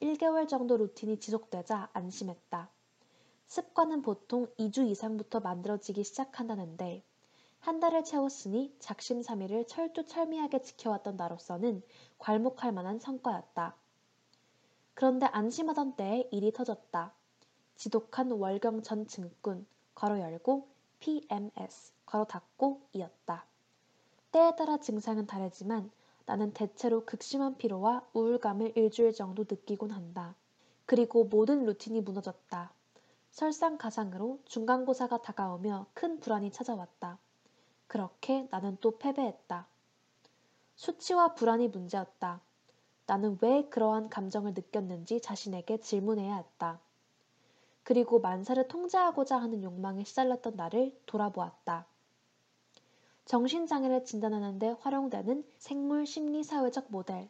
1개월 0.00 0.48
정도 0.48 0.78
루틴이 0.78 1.20
지속되자 1.20 1.90
안심했다. 1.92 2.70
습관은 3.46 4.00
보통 4.00 4.46
2주 4.58 4.88
이상부터 4.88 5.40
만들어지기 5.40 6.04
시작한다는데 6.04 7.02
한 7.58 7.80
달을 7.80 8.04
채웠으니 8.04 8.74
작심삼일을 8.78 9.66
철두철미하게 9.66 10.62
지켜왔던 10.62 11.16
나로서는 11.16 11.82
괄목할 12.18 12.72
만한 12.72 12.98
성과였다. 12.98 13.76
그런데 14.94 15.26
안심하던 15.26 15.96
때에 15.96 16.28
일이 16.32 16.50
터졌다. 16.52 17.12
지독한 17.76 18.30
월경 18.30 18.82
전 18.82 19.06
증후군, 19.06 19.66
걸어 19.94 20.18
열고 20.18 20.68
PMS, 21.00 21.92
걸어 22.06 22.24
닫고 22.24 22.80
이었다. 22.94 23.44
때에 24.32 24.56
따라 24.56 24.78
증상은 24.78 25.26
다르지만 25.26 25.90
나는 26.30 26.52
대체로 26.52 27.04
극심한 27.04 27.56
피로와 27.56 28.06
우울감을 28.12 28.74
일주일 28.76 29.12
정도 29.12 29.42
느끼곤 29.50 29.90
한다. 29.90 30.36
그리고 30.86 31.24
모든 31.24 31.64
루틴이 31.64 32.02
무너졌다. 32.02 32.72
설상가상으로 33.32 34.38
중간고사가 34.44 35.22
다가오며 35.22 35.86
큰 35.92 36.20
불안이 36.20 36.52
찾아왔다. 36.52 37.18
그렇게 37.88 38.46
나는 38.52 38.78
또 38.80 38.96
패배했다. 38.96 39.66
수치와 40.76 41.34
불안이 41.34 41.66
문제였다. 41.66 42.40
나는 43.06 43.36
왜 43.40 43.64
그러한 43.68 44.08
감정을 44.08 44.54
느꼈는지 44.54 45.20
자신에게 45.20 45.80
질문해야 45.80 46.36
했다. 46.36 46.78
그리고 47.82 48.20
만사를 48.20 48.68
통제하고자 48.68 49.36
하는 49.36 49.64
욕망에 49.64 50.04
시달렸던 50.04 50.54
나를 50.54 50.96
돌아보았다. 51.06 51.86
정신장애를 53.30 54.04
진단하는 54.04 54.58
데 54.58 54.74
활용되는 54.80 55.44
생물 55.56 56.04
심리 56.04 56.42
사회적 56.42 56.86
모델 56.88 57.28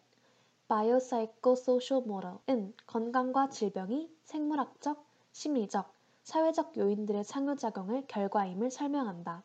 Biopsychosocial 0.67 2.07
Model은 2.07 2.73
건강과 2.87 3.51
질병이 3.51 4.11
생물학적, 4.25 5.05
심리적, 5.33 5.93
사회적 6.23 6.79
요인들의 6.79 7.23
상호작용을 7.23 8.07
결과임을 8.09 8.71
설명한다. 8.71 9.43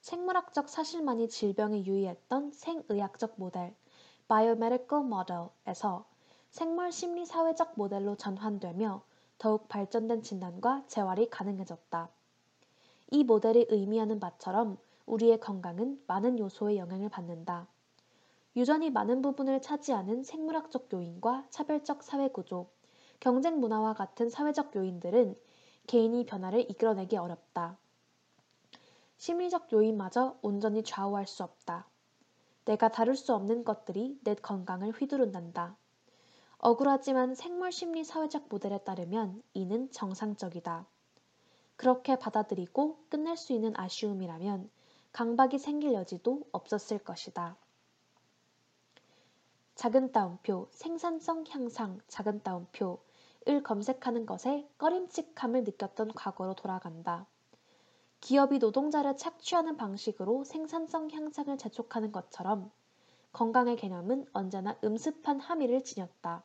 생물학적 0.00 0.68
사실만이 0.68 1.28
질병에 1.28 1.84
유의했던 1.84 2.50
생의학적 2.50 3.34
모델 3.36 3.72
Biomedical 4.26 5.06
Model에서 5.06 6.04
생물 6.50 6.90
심리 6.90 7.24
사회적 7.24 7.74
모델로 7.76 8.16
전환되며 8.16 9.04
더욱 9.38 9.68
발전된 9.68 10.24
진단과 10.24 10.82
재활이 10.88 11.30
가능해졌다. 11.30 12.08
이 13.12 13.22
모델이 13.22 13.66
의미하는 13.68 14.18
바처럼 14.18 14.76
우리의 15.10 15.40
건강은 15.40 16.00
많은 16.06 16.38
요소의 16.38 16.78
영향을 16.78 17.08
받는다. 17.08 17.66
유전이 18.54 18.90
많은 18.90 19.22
부분을 19.22 19.60
차지하는 19.60 20.22
생물학적 20.22 20.88
요인과 20.92 21.46
차별적 21.50 22.04
사회 22.04 22.28
구조, 22.28 22.68
경쟁 23.18 23.58
문화와 23.58 23.94
같은 23.94 24.30
사회적 24.30 24.74
요인들은 24.76 25.36
개인이 25.88 26.24
변화를 26.26 26.70
이끌어내기 26.70 27.16
어렵다. 27.16 27.76
심리적 29.16 29.72
요인마저 29.72 30.38
온전히 30.42 30.84
좌우할 30.84 31.26
수 31.26 31.42
없다. 31.42 31.86
내가 32.64 32.88
다룰 32.88 33.16
수 33.16 33.34
없는 33.34 33.64
것들이 33.64 34.18
내 34.22 34.36
건강을 34.36 34.92
휘두른단다. 34.92 35.76
억울하지만 36.58 37.34
생물 37.34 37.72
심리 37.72 38.04
사회적 38.04 38.46
모델에 38.48 38.78
따르면 38.78 39.42
이는 39.54 39.90
정상적이다. 39.90 40.86
그렇게 41.76 42.16
받아들이고 42.16 43.06
끝낼 43.08 43.36
수 43.36 43.52
있는 43.52 43.72
아쉬움이라면 43.76 44.70
강박이 45.12 45.58
생길 45.58 45.92
여지도 45.92 46.44
없었을 46.52 46.98
것이다. 46.98 47.56
작은 49.74 50.12
따옴표, 50.12 50.68
생산성 50.72 51.44
향상, 51.48 52.00
작은 52.06 52.42
따옴표을 52.42 53.62
검색하는 53.64 54.26
것에 54.26 54.68
꺼림칙함을 54.78 55.64
느꼈던 55.64 56.12
과거로 56.14 56.54
돌아간다. 56.54 57.26
기업이 58.20 58.58
노동자를 58.58 59.16
착취하는 59.16 59.76
방식으로 59.76 60.44
생산성 60.44 61.10
향상을 61.10 61.56
재촉하는 61.56 62.12
것처럼 62.12 62.70
건강의 63.32 63.76
개념은 63.76 64.26
언제나 64.32 64.76
음습한 64.84 65.40
함의를 65.40 65.82
지녔다. 65.82 66.44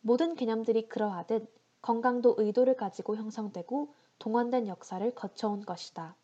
모든 0.00 0.34
개념들이 0.34 0.88
그러하듯 0.88 1.52
건강도 1.82 2.34
의도를 2.38 2.76
가지고 2.76 3.16
형성되고 3.16 3.92
동원된 4.18 4.68
역사를 4.68 5.14
거쳐온 5.14 5.64
것이다. 5.66 6.16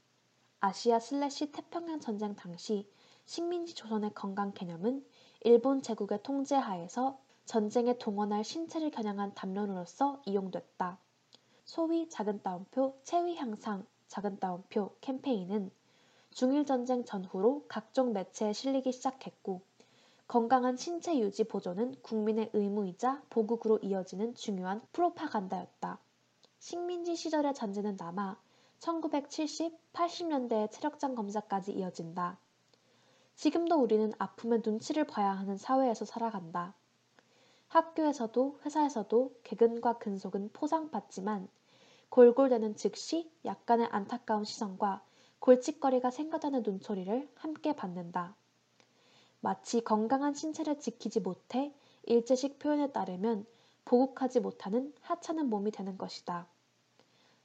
아시아 0.62 1.00
슬래시 1.00 1.52
태평양 1.52 2.00
전쟁 2.00 2.36
당시 2.36 2.86
식민지 3.24 3.74
조선의 3.74 4.12
건강 4.14 4.52
개념은 4.52 5.02
일본 5.40 5.80
제국의 5.80 6.22
통제 6.22 6.54
하에서 6.54 7.18
전쟁에 7.46 7.96
동원할 7.96 8.44
신체를 8.44 8.90
겨냥한 8.90 9.34
담론으로서 9.34 10.20
이용됐다. 10.26 10.98
소위 11.64 12.10
작은 12.10 12.42
따옴표 12.42 12.94
체위 13.04 13.36
향상 13.36 13.86
작은 14.08 14.38
따옴표 14.38 14.94
캠페인은 15.00 15.70
중일 16.30 16.66
전쟁 16.66 17.06
전후로 17.06 17.64
각종 17.66 18.12
매체에 18.12 18.52
실리기 18.52 18.92
시작했고 18.92 19.62
건강한 20.28 20.76
신체 20.76 21.18
유지 21.18 21.44
보존은 21.44 21.94
국민의 22.02 22.50
의무이자 22.52 23.22
보국으로 23.30 23.78
이어지는 23.78 24.34
중요한 24.34 24.82
프로파간다였다. 24.92 25.98
식민지 26.58 27.16
시절의 27.16 27.54
잔재는 27.54 27.96
남아 27.96 28.38
1970, 28.80 29.92
80년대의 29.92 30.70
체력장 30.70 31.14
검사까지 31.14 31.72
이어진다. 31.72 32.38
지금도 33.34 33.76
우리는 33.76 34.10
아픔의 34.18 34.62
눈치를 34.64 35.06
봐야 35.06 35.32
하는 35.32 35.58
사회에서 35.58 36.06
살아간다. 36.06 36.74
학교에서도 37.68 38.60
회사에서도 38.64 39.34
개근과 39.44 39.98
근속은 39.98 40.50
포상받지만 40.54 41.48
골골대는 42.08 42.76
즉시 42.76 43.30
약간의 43.44 43.86
안타까운 43.90 44.44
시선과 44.44 45.02
골칫거리가 45.40 46.10
생겨나는 46.10 46.62
눈초리를 46.62 47.28
함께 47.34 47.76
받는다. 47.76 48.34
마치 49.40 49.84
건강한 49.84 50.32
신체를 50.32 50.80
지키지 50.80 51.20
못해 51.20 51.74
일제식 52.04 52.58
표현에 52.58 52.92
따르면 52.92 53.44
보국하지 53.84 54.40
못하는 54.40 54.94
하찮은 55.02 55.50
몸이 55.50 55.70
되는 55.70 55.98
것이다. 55.98 56.48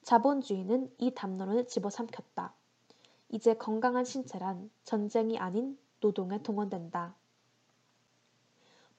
자본주의는 0.06 0.94
이 1.00 1.10
담론을 1.15 1.68
집어삼켰다. 1.68 2.54
이제 3.30 3.56
건강한 3.56 4.06
신체란 4.06 4.70
전쟁이 4.84 5.39
아닌 5.39 5.80
노동에 6.00 6.38
동원된다. 6.44 7.15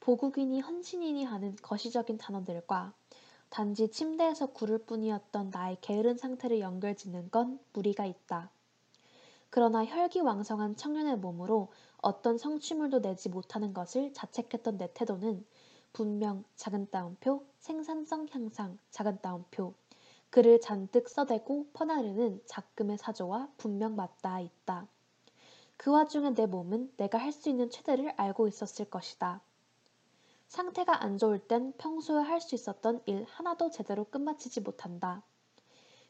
보국이니 0.00 0.60
헌신이니 0.62 1.24
하는 1.24 1.54
거시적인 1.62 2.18
단어들과 2.18 2.92
단지 3.50 3.88
침대에서 3.88 4.46
구를 4.46 4.78
뿐이었던 4.78 5.50
나의 5.50 5.78
게으른 5.80 6.18
상태를 6.18 6.58
연결짓는 6.58 7.30
건 7.30 7.60
무리가 7.72 8.04
있다. 8.04 8.50
그러나 9.48 9.84
혈기왕성한 9.84 10.74
청년의 10.74 11.18
몸으로 11.18 11.68
어떤 11.98 12.36
성취물도 12.36 13.00
내지 13.02 13.28
못하는 13.28 13.72
것을 13.72 14.12
자책했던 14.12 14.76
내 14.76 14.92
태도는 14.92 15.46
분명 15.92 16.42
작은 16.56 16.90
따옴표, 16.90 17.44
생산성 17.60 18.26
향상, 18.32 18.76
작은 18.90 19.20
따옴표, 19.22 19.72
글을 20.36 20.60
잔뜩 20.60 21.08
써대고 21.08 21.68
퍼나르는 21.72 22.42
작금의 22.44 22.98
사조와 22.98 23.48
분명 23.56 23.96
맞닿아 23.96 24.40
있다. 24.40 24.86
그 25.78 25.90
와중에 25.90 26.34
내 26.34 26.44
몸은 26.44 26.92
내가 26.98 27.16
할 27.16 27.32
수 27.32 27.48
있는 27.48 27.70
최대를 27.70 28.12
알고 28.18 28.46
있었을 28.46 28.90
것이다. 28.90 29.40
상태가 30.46 31.02
안 31.02 31.16
좋을 31.16 31.38
땐 31.38 31.72
평소에 31.78 32.22
할 32.22 32.42
수 32.42 32.54
있었던 32.54 33.00
일 33.06 33.24
하나도 33.30 33.70
제대로 33.70 34.04
끝마치지 34.04 34.60
못한다. 34.60 35.22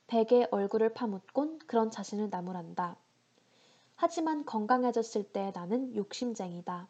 베개에 0.09 0.49
얼굴을 0.51 0.93
파묻곤 0.93 1.61
그런 1.61 1.93
자신을 1.93 2.29
나무란다. 2.29 2.97
하지만 3.95 4.45
건강해졌을 4.45 5.23
때 5.23 5.53
나는 5.55 5.95
욕심쟁이다. 5.95 6.89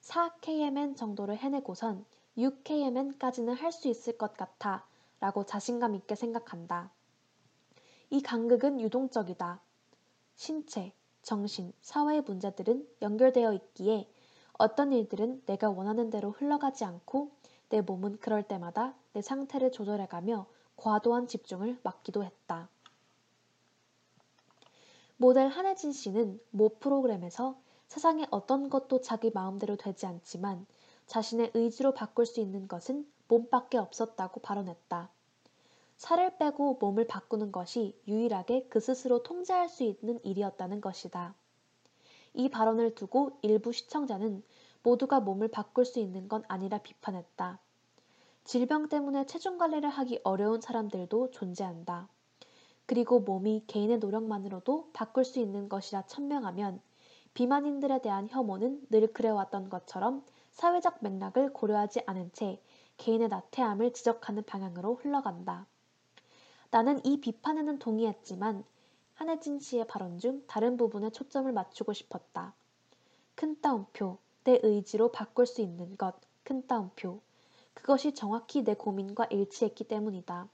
4kmn 0.00 0.96
정도를 0.96 1.36
해내고선 1.36 2.06
6kmn까지는 2.38 3.54
할 3.54 3.70
수 3.70 3.88
있을 3.88 4.16
것 4.16 4.34
같아 4.38 4.86
라고 5.24 5.46
자신감 5.46 5.94
있게 5.94 6.16
생각한다. 6.16 6.90
이 8.10 8.20
간극은 8.20 8.78
유동적이다. 8.78 9.58
신체, 10.34 10.92
정신, 11.22 11.72
사회의 11.80 12.20
문제들은 12.20 12.86
연결되어 13.00 13.54
있기에 13.54 14.06
어떤 14.58 14.92
일들은 14.92 15.42
내가 15.46 15.70
원하는 15.70 16.10
대로 16.10 16.32
흘러가지 16.32 16.84
않고 16.84 17.30
내 17.70 17.80
몸은 17.80 18.18
그럴 18.18 18.42
때마다 18.42 18.94
내 19.14 19.22
상태를 19.22 19.72
조절해가며 19.72 20.44
과도한 20.76 21.26
집중을 21.26 21.80
막기도 21.82 22.22
했다. 22.22 22.68
모델 25.16 25.48
한혜진 25.48 25.92
씨는 25.92 26.38
모 26.50 26.68
프로그램에서 26.68 27.58
세상에 27.86 28.26
어떤 28.30 28.68
것도 28.68 29.00
자기 29.00 29.30
마음대로 29.32 29.76
되지 29.76 30.04
않지만 30.04 30.66
자신의 31.06 31.52
의지로 31.54 31.94
바꿀 31.94 32.26
수 32.26 32.40
있는 32.40 32.68
것은 32.68 33.10
몸밖에 33.28 33.78
없었다고 33.78 34.40
발언했다. 34.40 35.13
살을 36.04 36.36
빼고 36.36 36.76
몸을 36.82 37.06
바꾸는 37.06 37.50
것이 37.50 37.98
유일하게 38.06 38.66
그 38.68 38.78
스스로 38.78 39.22
통제할 39.22 39.70
수 39.70 39.84
있는 39.84 40.20
일이었다는 40.22 40.82
것이다. 40.82 41.34
이 42.34 42.50
발언을 42.50 42.94
두고 42.94 43.38
일부 43.40 43.72
시청자는 43.72 44.42
모두가 44.82 45.20
몸을 45.20 45.48
바꿀 45.48 45.86
수 45.86 46.00
있는 46.00 46.28
건 46.28 46.44
아니라 46.46 46.76
비판했다. 46.76 47.58
질병 48.44 48.90
때문에 48.90 49.24
체중 49.24 49.56
관리를 49.56 49.88
하기 49.88 50.20
어려운 50.24 50.60
사람들도 50.60 51.30
존재한다. 51.30 52.10
그리고 52.84 53.20
몸이 53.20 53.64
개인의 53.66 53.96
노력만으로도 53.96 54.90
바꿀 54.92 55.24
수 55.24 55.38
있는 55.40 55.70
것이라 55.70 56.02
천명하면 56.02 56.82
비만인들에 57.32 58.02
대한 58.02 58.28
혐오는 58.28 58.86
늘 58.90 59.06
그래왔던 59.10 59.70
것처럼 59.70 60.22
사회적 60.50 60.98
맥락을 61.00 61.54
고려하지 61.54 62.02
않은 62.04 62.30
채 62.34 62.60
개인의 62.98 63.28
나태함을 63.28 63.94
지적하는 63.94 64.42
방향으로 64.42 64.96
흘러간다. 64.96 65.66
나는 66.74 66.98
이 67.06 67.20
비판에는 67.20 67.78
동의했지만 67.78 68.64
한혜진 69.14 69.60
씨의 69.60 69.86
발언 69.86 70.18
중 70.18 70.44
다른 70.48 70.76
부분에 70.76 71.10
초점을 71.10 71.52
맞추고 71.52 71.92
싶었다. 71.92 72.52
큰 73.36 73.60
따옴표, 73.60 74.18
내 74.42 74.58
의지로 74.60 75.12
바꿀 75.12 75.46
수 75.46 75.60
있는 75.60 75.96
것, 75.96 76.16
큰 76.42 76.66
따옴표. 76.66 77.20
그것이 77.74 78.12
정확히 78.12 78.64
내 78.64 78.74
고민과 78.74 79.26
일치했기 79.26 79.84
때문이다. 79.84 80.48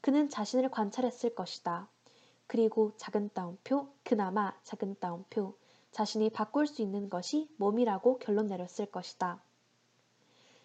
그는 0.00 0.28
자신을 0.28 0.70
관찰했을 0.72 1.36
것이다. 1.36 1.88
그리고 2.48 2.92
작은 2.96 3.30
따옴표, 3.32 3.86
그나마 4.02 4.58
작은 4.64 4.96
따옴표, 4.98 5.54
자신이 5.92 6.30
바꿀 6.30 6.66
수 6.66 6.82
있는 6.82 7.08
것이 7.08 7.48
몸이라고 7.58 8.18
결론 8.18 8.48
내렸을 8.48 8.86
것이다. 8.86 9.40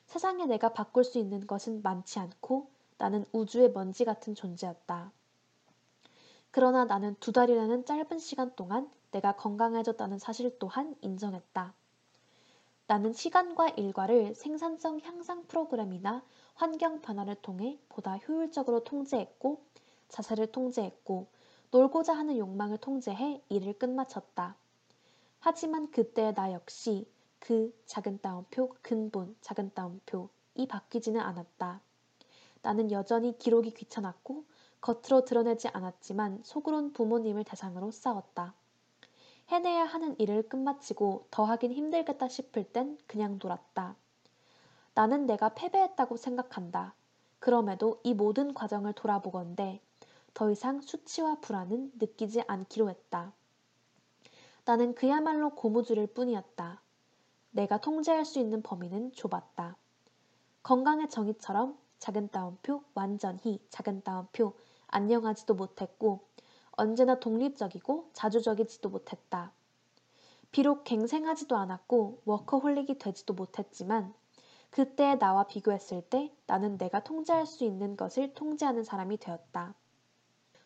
세상에 0.08 0.48
내가 0.48 0.74
바꿀 0.74 1.04
수 1.04 1.20
있는 1.20 1.46
것은 1.46 1.84
많지 1.84 2.18
않고 2.18 2.81
나는 3.02 3.26
우주의 3.32 3.72
먼지 3.72 4.06
같은 4.06 4.36
존재였다. 4.36 5.12
그러나 6.52 6.86
나는 6.86 7.16
두 7.20 7.32
달이라는 7.32 7.84
짧은 7.84 8.20
시간 8.20 8.56
동안 8.56 8.92
내가 9.10 9.36
건강해졌다는 9.36 10.20
사실 10.20 10.56
또한 10.60 10.96
인정했다. 11.02 11.74
나는 12.86 13.12
시간과 13.12 13.70
일과를 13.70 14.36
생산성 14.36 15.00
향상 15.00 15.48
프로그램이나 15.48 16.22
환경 16.54 17.02
변화를 17.02 17.34
통해 17.42 17.80
보다 17.90 18.18
효율적으로 18.18 18.84
통제했고 18.84 19.64
자세를 20.08 20.52
통제했고 20.52 21.26
놀고자 21.72 22.14
하는 22.14 22.38
욕망을 22.38 22.78
통제해 22.78 23.42
일을 23.50 23.80
끝마쳤다. 23.80 24.58
하지만 25.40 25.90
그때의 25.90 26.36
나 26.36 26.54
역시 26.54 27.10
그 27.40 27.74
작은 27.88 28.22
따옴표 28.22 28.76
근본 28.84 29.36
작은 29.42 29.74
따옴표 29.74 30.30
이 30.54 30.68
바뀌지는 30.68 31.20
않았다. 31.20 31.82
나는 32.62 32.92
여전히 32.92 33.38
기록이 33.38 33.72
귀찮았고 33.72 34.46
겉으로 34.82 35.26
드러내지 35.26 35.68
않았지만 35.70 36.42
속으론 36.44 36.94
부모님을 36.94 37.44
대상으로 37.44 37.92
싸웠다. 37.92 38.54
해내야 39.50 39.84
하는 39.84 40.16
일을 40.20 40.48
끝마치고 40.48 41.28
더 41.30 41.44
하긴 41.44 41.74
힘들겠다 41.74 42.28
싶을 42.28 42.64
땐 42.64 42.98
그냥 43.08 43.38
놀았다. 43.42 43.96
나는 44.94 45.26
내가 45.26 45.50
패배했다고 45.50 46.18
생각한다. 46.18 46.96
그럼에도 47.40 48.00
이 48.04 48.14
모든 48.14 48.54
과정을 48.54 48.94
돌아보건대 48.94 49.82
더 50.34 50.50
이상 50.52 50.82
수치와 50.82 51.40
불안은 51.42 51.94
느끼지 52.00 52.44
않기로 52.48 52.90
했다. 52.90 53.34
나는 54.64 54.96
그야말로 54.96 55.50
고무줄일 55.50 56.08
뿐이었다. 56.08 56.82
내가 57.52 57.80
통제할 57.80 58.26
수 58.26 58.40
있는 58.40 58.62
범위는 58.62 59.12
좁았다. 59.14 59.76
건강의 60.64 61.10
정의처럼 61.10 61.78
작은 62.02 62.30
따옴표, 62.30 62.82
완전히 62.96 63.60
작은 63.70 64.02
따옴표, 64.02 64.54
안녕하지도 64.88 65.54
못했고 65.54 66.22
언제나 66.72 67.20
독립적이고 67.20 68.10
자주적이지도 68.14 68.90
못했다. 68.90 69.52
비록 70.52 70.84
갱생하지도 70.84 71.56
않았고 71.56 72.24
워커홀릭이 72.26 72.98
되지도 72.98 73.36
못했지만 73.36 74.16
그때의 74.72 75.20
나와 75.20 75.46
비교했을 75.46 76.02
때 76.02 76.34
나는 76.48 76.80
내가 76.80 77.04
통제할 77.04 77.46
수 77.46 77.66
있는 77.66 77.96
것을 77.96 78.34
통제하는 78.34 78.84
사람이 78.84 79.18
되었다. 79.18 79.76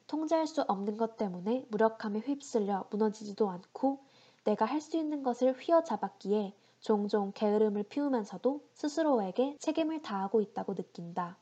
통제할 0.07 0.47
수 0.47 0.61
없는 0.61 0.95
것 0.95 1.17
때문에 1.17 1.65
무력함에 1.69 2.19
휩쓸려 2.19 2.87
무너지지도 2.89 3.49
않고 3.49 3.99
내가 4.45 4.63
할 4.63 4.79
수 4.79 4.95
있는 4.95 5.21
것을 5.21 5.51
휘어잡았기에 5.59 6.53
종종 6.85 7.31
게으름을 7.31 7.81
피우면서도 7.81 8.61
스스로에게 8.75 9.57
책임을 9.57 10.03
다하고 10.03 10.39
있다고 10.39 10.75
느낀다. 10.75 11.35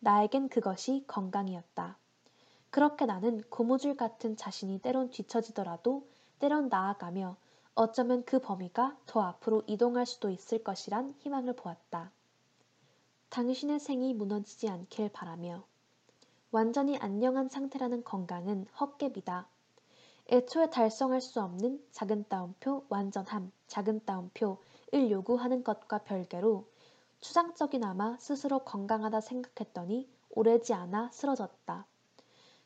나에겐 0.00 0.50
그것이 0.50 1.02
건강이었다. 1.06 1.96
그렇게 2.68 3.06
나는 3.06 3.42
고무줄 3.48 3.96
같은 3.96 4.36
자신이 4.36 4.80
때론 4.80 5.08
뒤처지더라도 5.08 6.06
때론 6.40 6.68
나아가며 6.68 7.38
어쩌면 7.74 8.22
그 8.26 8.38
범위가 8.38 8.98
더 9.06 9.22
앞으로 9.22 9.62
이동할 9.66 10.04
수도 10.04 10.28
있을 10.28 10.62
것이란 10.62 11.14
희망을 11.20 11.56
보았다. 11.56 12.10
당신의 13.30 13.80
생이 13.80 14.12
무너지지 14.12 14.68
않길 14.68 15.08
바라며 15.08 15.64
완전히 16.50 16.98
안녕한 16.98 17.48
상태라는 17.48 18.04
건강은 18.04 18.66
헛개비다. 18.78 19.48
애초에 20.28 20.70
달성할 20.70 21.20
수 21.20 21.40
없는 21.40 21.80
작은 21.92 22.24
따옴표 22.28 22.84
완전함, 22.88 23.52
작은 23.68 24.04
따옴표를 24.04 25.10
요구하는 25.10 25.62
것과 25.62 25.98
별개로 25.98 26.66
추상적이나마 27.20 28.16
스스로 28.18 28.58
건강하다 28.60 29.20
생각했더니 29.20 30.08
오래지 30.30 30.74
않아 30.74 31.10
쓰러졌다. 31.12 31.86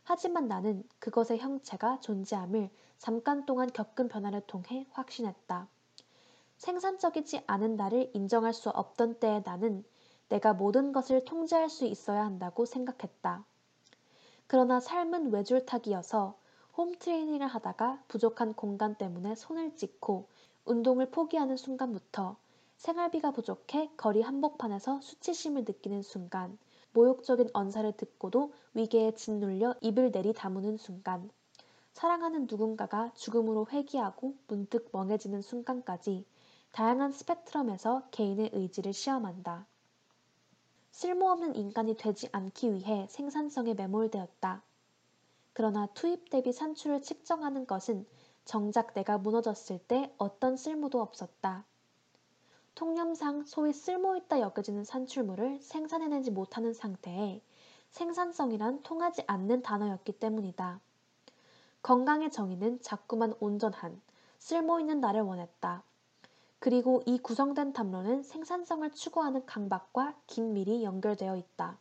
하지만 0.05 0.49
나는 0.49 0.83
그것의 0.99 1.39
형체가 1.39 2.01
존재함을 2.01 2.71
잠깐 2.97 3.45
동안 3.45 3.71
겪은 3.71 4.09
변화를 4.09 4.41
통해 4.47 4.87
확신했다. 4.93 5.69
생산적이지 6.57 7.43
않은 7.47 7.77
나를 7.77 8.11
인정할 8.15 8.55
수 8.55 8.71
없던 8.71 9.21
때의 9.21 9.43
나는 9.45 9.85
내가 10.31 10.55
모든 10.55 10.93
것을 10.93 11.27
통제할 11.27 11.69
수 11.69 11.85
있어야 11.85 12.25
한다고 12.25 12.65
생각했다. 12.65 13.45
그러나 14.47 14.81
삶은 14.81 15.31
외줄타기여서 15.33 16.40
홈트레이닝을 16.77 17.47
하다가 17.47 18.03
부족한 18.09 18.55
공간 18.55 18.95
때문에 18.95 19.35
손을 19.35 19.77
찢고 19.77 20.27
운동을 20.65 21.11
포기하는 21.11 21.57
순간부터 21.57 22.37
생활비가 22.77 23.33
부족해 23.33 23.91
거리 23.97 24.23
한복판에서 24.23 25.01
수치심을 25.01 25.65
느끼는 25.65 26.03
순간 26.03 26.59
모욕적인 26.93 27.51
언사를 27.53 27.93
듣고도 27.97 28.53
위계에 28.75 29.13
짓눌려 29.13 29.75
입을 29.81 30.13
내리 30.13 30.33
다무는 30.33 30.77
순간 30.77 31.31
사랑하는 31.93 32.47
누군가가 32.49 33.13
죽음으로 33.15 33.67
회귀하고 33.71 34.35
문득 34.47 34.89
멍해지는 34.93 35.43
순간까지 35.43 36.25
다양한 36.73 37.13
스펙트럼에서 37.13 38.05
개인의 38.11 38.51
의지를 38.53 38.93
시험한다. 38.93 39.67
쓸모없는 40.93 41.57
인간이 41.57 41.97
되지 41.97 42.29
않기 42.33 42.73
위해 42.73 43.07
생산성에 43.09 43.75
매몰되었다. 43.75 44.63
그러나 45.61 45.89
투입 45.93 46.31
대비 46.31 46.55
산출을 46.55 47.03
측정하는 47.03 47.67
것은 47.67 48.07
정작 48.47 48.95
내가 48.95 49.19
무너졌을 49.19 49.79
때 49.79 50.11
어떤 50.17 50.57
쓸모도 50.57 51.03
없었다. 51.03 51.67
통념상 52.75 53.45
소위 53.45 53.75
쓸모있다 53.75 54.41
여겨지는 54.41 54.85
산출물을 54.85 55.61
생산해내지 55.61 56.31
못하는 56.31 56.73
상태에 56.73 57.43
생산성이란 57.91 58.85
통하지 58.85 59.25
않는 59.27 59.61
단어였기 59.61 60.13
때문이다. 60.13 60.81
건강의 61.83 62.31
정의는 62.31 62.81
자꾸만 62.81 63.35
온전한, 63.39 64.01
쓸모있는 64.39 65.01
나를 65.01 65.21
원했다. 65.21 65.83
그리고 66.59 67.03
이 67.05 67.19
구성된 67.19 67.75
담론은 67.75 68.23
생산성을 68.23 68.91
추구하는 68.93 69.45
강박과 69.45 70.15
긴밀히 70.27 70.85
연결되어 70.85 71.37
있다. 71.37 71.79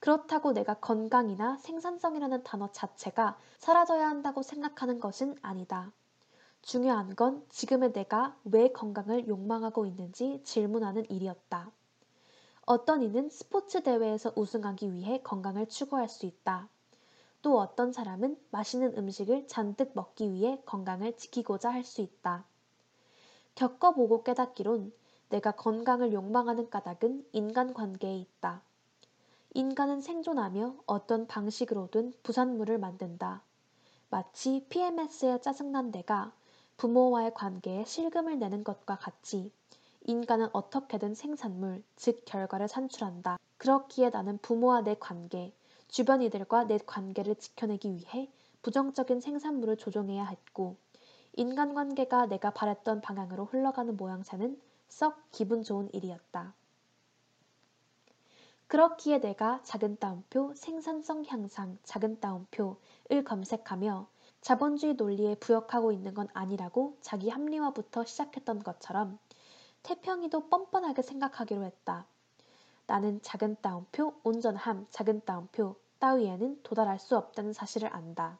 그렇다고 0.00 0.52
내가 0.52 0.74
건강이나 0.74 1.56
생산성이라는 1.58 2.42
단어 2.44 2.70
자체가 2.72 3.38
사라져야 3.58 4.08
한다고 4.08 4.42
생각하는 4.42 5.00
것은 5.00 5.36
아니다. 5.42 5.92
중요한 6.62 7.16
건 7.16 7.44
지금의 7.48 7.92
내가 7.92 8.36
왜 8.44 8.70
건강을 8.72 9.28
욕망하고 9.28 9.86
있는지 9.86 10.40
질문하는 10.44 11.08
일이었다. 11.10 11.70
어떤 12.66 13.02
이는 13.02 13.30
스포츠 13.30 13.82
대회에서 13.82 14.32
우승하기 14.36 14.92
위해 14.92 15.20
건강을 15.22 15.68
추구할 15.68 16.08
수 16.08 16.26
있다. 16.26 16.68
또 17.40 17.58
어떤 17.58 17.92
사람은 17.92 18.38
맛있는 18.50 18.96
음식을 18.98 19.46
잔뜩 19.48 19.92
먹기 19.94 20.30
위해 20.32 20.60
건강을 20.66 21.16
지키고자 21.16 21.70
할 21.70 21.84
수 21.84 22.02
있다. 22.02 22.44
겪어보고 23.54 24.22
깨닫기론 24.22 24.92
내가 25.30 25.52
건강을 25.52 26.12
욕망하는 26.12 26.70
까닭은 26.70 27.26
인간관계에 27.32 28.16
있다. 28.16 28.62
인간은 29.58 30.00
생존하며 30.00 30.76
어떤 30.86 31.26
방식으로든 31.26 32.12
부산물을 32.22 32.78
만든다. 32.78 33.42
마치 34.08 34.64
PMS에 34.68 35.40
짜증난 35.40 35.90
내가 35.90 36.32
부모와의 36.76 37.34
관계에 37.34 37.84
실금을 37.84 38.38
내는 38.38 38.62
것과 38.62 38.98
같이 38.98 39.50
인간은 40.06 40.48
어떻게든 40.52 41.16
생산물, 41.16 41.82
즉 41.96 42.22
결과를 42.24 42.68
산출한다. 42.68 43.40
그렇기에 43.56 44.10
나는 44.10 44.38
부모와 44.38 44.82
내 44.82 44.94
관계, 44.94 45.52
주변 45.88 46.22
이들과 46.22 46.68
내 46.68 46.78
관계를 46.78 47.34
지켜내기 47.34 47.96
위해 47.96 48.30
부정적인 48.62 49.20
생산물을 49.20 49.76
조종해야 49.76 50.24
했고, 50.26 50.76
인간관계가 51.32 52.26
내가 52.26 52.50
바랬던 52.50 53.00
방향으로 53.00 53.46
흘러가는 53.46 53.96
모양새는 53.96 54.56
썩 54.86 55.18
기분 55.32 55.64
좋은 55.64 55.92
일이었다. 55.92 56.54
그렇기에 58.68 59.20
내가 59.20 59.60
작은 59.62 59.96
따옴표 59.96 60.52
생산성 60.54 61.24
향상 61.26 61.78
작은 61.84 62.20
따옴표를 62.20 63.24
검색하며 63.24 64.06
자본주의 64.42 64.94
논리에 64.94 65.36
부역하고 65.36 65.90
있는 65.90 66.12
건 66.12 66.28
아니라고 66.34 66.98
자기 67.00 67.30
합리화부터 67.30 68.04
시작했던 68.04 68.62
것처럼 68.62 69.18
태평이도 69.82 70.50
뻔뻔하게 70.50 71.00
생각하기로 71.00 71.64
했다. 71.64 72.06
나는 72.86 73.22
작은 73.22 73.56
따옴표 73.62 74.12
온전함 74.22 74.86
작은 74.90 75.22
따옴표 75.24 75.76
따위에는 75.98 76.62
도달할 76.62 76.98
수 76.98 77.16
없다는 77.16 77.54
사실을 77.54 77.92
안다. 77.94 78.38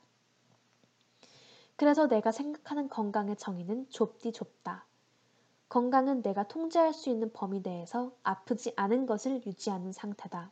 그래서 1.76 2.06
내가 2.06 2.32
생각하는 2.32 2.90
건강의 2.90 3.36
정의는 3.36 3.88
좁디 3.88 4.32
좁다. 4.32 4.87
건강은 5.68 6.22
내가 6.22 6.48
통제할 6.48 6.94
수 6.94 7.10
있는 7.10 7.30
범위 7.32 7.60
내에서 7.60 8.12
아프지 8.22 8.72
않은 8.76 9.04
것을 9.06 9.44
유지하는 9.44 9.92
상태다. 9.92 10.50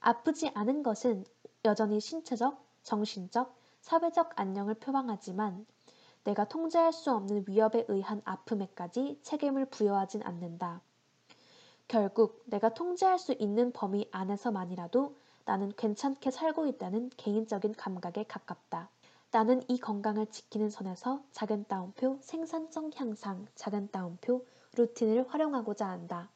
아프지 0.00 0.50
않은 0.54 0.82
것은 0.82 1.24
여전히 1.64 2.00
신체적, 2.00 2.62
정신적, 2.82 3.54
사회적 3.80 4.32
안녕을 4.36 4.74
표방하지만 4.74 5.66
내가 6.24 6.46
통제할 6.46 6.92
수 6.92 7.12
없는 7.12 7.44
위협에 7.46 7.84
의한 7.88 8.22
아픔에까지 8.24 9.20
책임을 9.22 9.66
부여하진 9.66 10.22
않는다. 10.22 10.80
결국 11.86 12.42
내가 12.46 12.72
통제할 12.72 13.18
수 13.18 13.34
있는 13.38 13.72
범위 13.72 14.08
안에서만이라도 14.10 15.16
나는 15.44 15.70
괜찮게 15.76 16.30
살고 16.30 16.66
있다는 16.66 17.10
개인적인 17.18 17.74
감각에 17.74 18.24
가깝다. 18.24 18.88
나는 19.34 19.64
이 19.66 19.80
건강을 19.80 20.26
지키는 20.26 20.70
선에서 20.70 21.20
작은 21.32 21.64
따옴표 21.66 22.18
생산성 22.20 22.92
향상 22.94 23.48
작은 23.56 23.90
따옴표 23.90 24.46
루틴을 24.76 25.28
활용하고자 25.28 25.88
한다. 25.88 26.30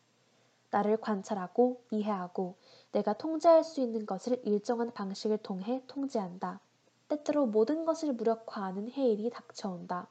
나를 0.72 0.96
관찰하고 0.96 1.80
이해하고 1.92 2.56
내가 2.90 3.12
통제할 3.12 3.62
수 3.62 3.80
있는 3.80 4.04
것을 4.04 4.42
일정한 4.44 4.92
방식을 4.92 5.38
통해 5.38 5.80
통제한다. 5.86 6.58
때때로 7.06 7.46
모든 7.46 7.84
것을 7.84 8.14
무력화하는 8.14 8.90
해일이 8.90 9.30
닥쳐온다. 9.30 10.08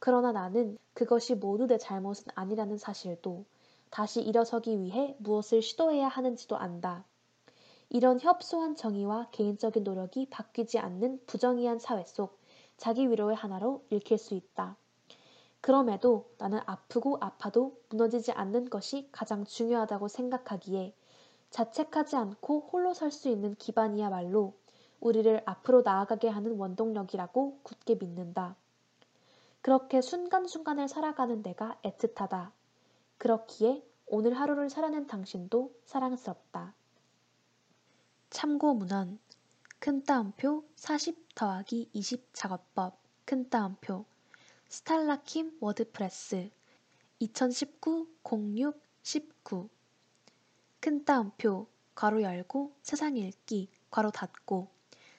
그러나 0.00 0.32
나는 0.32 0.76
그것이 0.94 1.36
모두 1.36 1.68
내 1.68 1.78
잘못은 1.78 2.24
아니라는 2.34 2.76
사실도 2.76 3.44
다시 3.90 4.20
일어서기 4.20 4.80
위해 4.80 5.14
무엇을 5.20 5.62
시도해야 5.62 6.08
하는지도 6.08 6.56
안다. 6.56 7.04
이런 7.94 8.18
협소한 8.18 8.74
정의와 8.74 9.28
개인적인 9.30 9.84
노력이 9.84 10.26
바뀌지 10.28 10.80
않는 10.80 11.20
부정의한 11.28 11.78
사회 11.78 12.04
속 12.04 12.40
자기 12.76 13.08
위로의 13.08 13.36
하나로 13.36 13.84
읽힐 13.88 14.18
수 14.18 14.34
있다. 14.34 14.74
그럼에도 15.60 16.28
나는 16.38 16.58
아프고 16.66 17.18
아파도 17.20 17.78
무너지지 17.90 18.32
않는 18.32 18.68
것이 18.68 19.08
가장 19.12 19.44
중요하다고 19.44 20.08
생각하기에 20.08 20.92
자책하지 21.50 22.16
않고 22.16 22.68
홀로 22.72 22.94
설 22.94 23.12
수 23.12 23.28
있는 23.28 23.54
기반이야말로 23.54 24.54
우리를 24.98 25.42
앞으로 25.44 25.82
나아가게 25.82 26.28
하는 26.28 26.58
원동력이라고 26.58 27.60
굳게 27.62 27.94
믿는다. 27.94 28.56
그렇게 29.60 30.00
순간순간을 30.00 30.88
살아가는 30.88 31.44
내가 31.44 31.78
애틋하다. 31.84 32.50
그렇기에 33.18 33.86
오늘 34.08 34.34
하루를 34.34 34.68
살아낸 34.68 35.06
당신도 35.06 35.70
사랑스럽다. 35.84 36.74
참고 38.34 38.74
문헌. 38.74 39.18
큰 39.78 40.02
따옴표 40.02 40.64
40 40.74 41.36
더하기 41.36 41.90
20 41.92 42.34
작업법. 42.34 42.98
큰 43.24 43.48
따옴표. 43.48 44.04
스탈라킴 44.68 45.58
WordPress. 45.60 46.50
2019-06-19 47.22 49.68
큰 50.80 51.04
따옴표. 51.04 51.68
괄호 51.94 52.22
열고 52.22 52.74
세상 52.82 53.16
읽기. 53.16 53.68
괄호 53.92 54.10
닫고. 54.10 54.68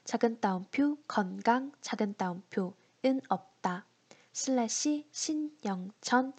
작은 0.04 0.42
따옴표 0.42 0.98
건강 1.08 1.72
작은 1.80 2.16
따옴표. 2.18 2.74
은 3.06 3.22
없다. 3.30 3.86
슬래시 4.34 5.08
신영천. 5.14 6.34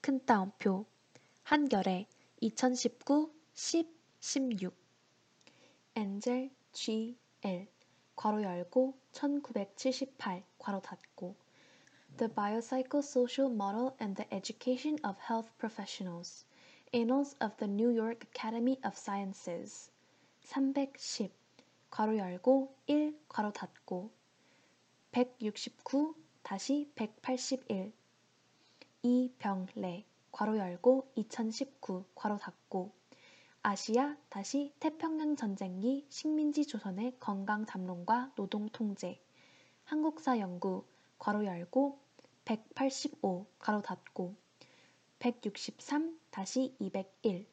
큰 0.00 0.24
따옴표. 0.24 0.86
한결에 1.42 2.06
2019 2.40 3.34
10 3.54 3.88
16 4.20 4.85
엔젤 5.98 6.50
GL 6.74 7.68
괄호 8.16 8.42
열고 8.42 8.98
1978 9.12 10.44
괄호 10.58 10.82
닫고 10.82 11.34
The 12.18 12.28
Biopsychosocial 12.34 13.50
Model 13.50 13.96
and 13.98 14.14
the 14.14 14.28
Education 14.30 14.98
of 15.02 15.16
Health 15.26 15.48
Professionals 15.56 16.44
Annals 16.92 17.34
of 17.40 17.56
the 17.56 17.66
New 17.66 17.88
York 17.88 18.28
Academy 18.28 18.76
of 18.84 18.92
Sciences 18.92 19.90
310 20.42 21.32
괄호 21.90 22.18
열고 22.18 22.74
1 22.88 23.18
괄호 23.30 23.54
닫고 23.54 24.10
169 25.12 26.14
다시 26.42 26.92
181 26.94 27.94
이병래 29.00 30.04
괄호 30.30 30.58
열고 30.58 31.08
2019 31.14 32.04
괄호 32.14 32.36
닫고 32.36 32.95
아시아 33.68 34.16
다시 34.28 34.72
태평양 34.78 35.34
전쟁기 35.34 36.06
식민지 36.08 36.66
조선의 36.66 37.16
건강 37.18 37.66
담론과 37.66 38.30
노동 38.36 38.68
통제 38.68 39.20
한국사 39.82 40.38
연구 40.38 40.84
괄호 41.18 41.44
열고 41.44 41.98
185 42.44 43.44
가로 43.58 43.82
닫고 43.82 44.36
163 45.18 46.16
다시 46.30 46.76
201 46.78 47.48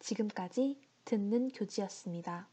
지금까지 0.00 0.80
듣는 1.04 1.50
교지였습니다. 1.50 2.48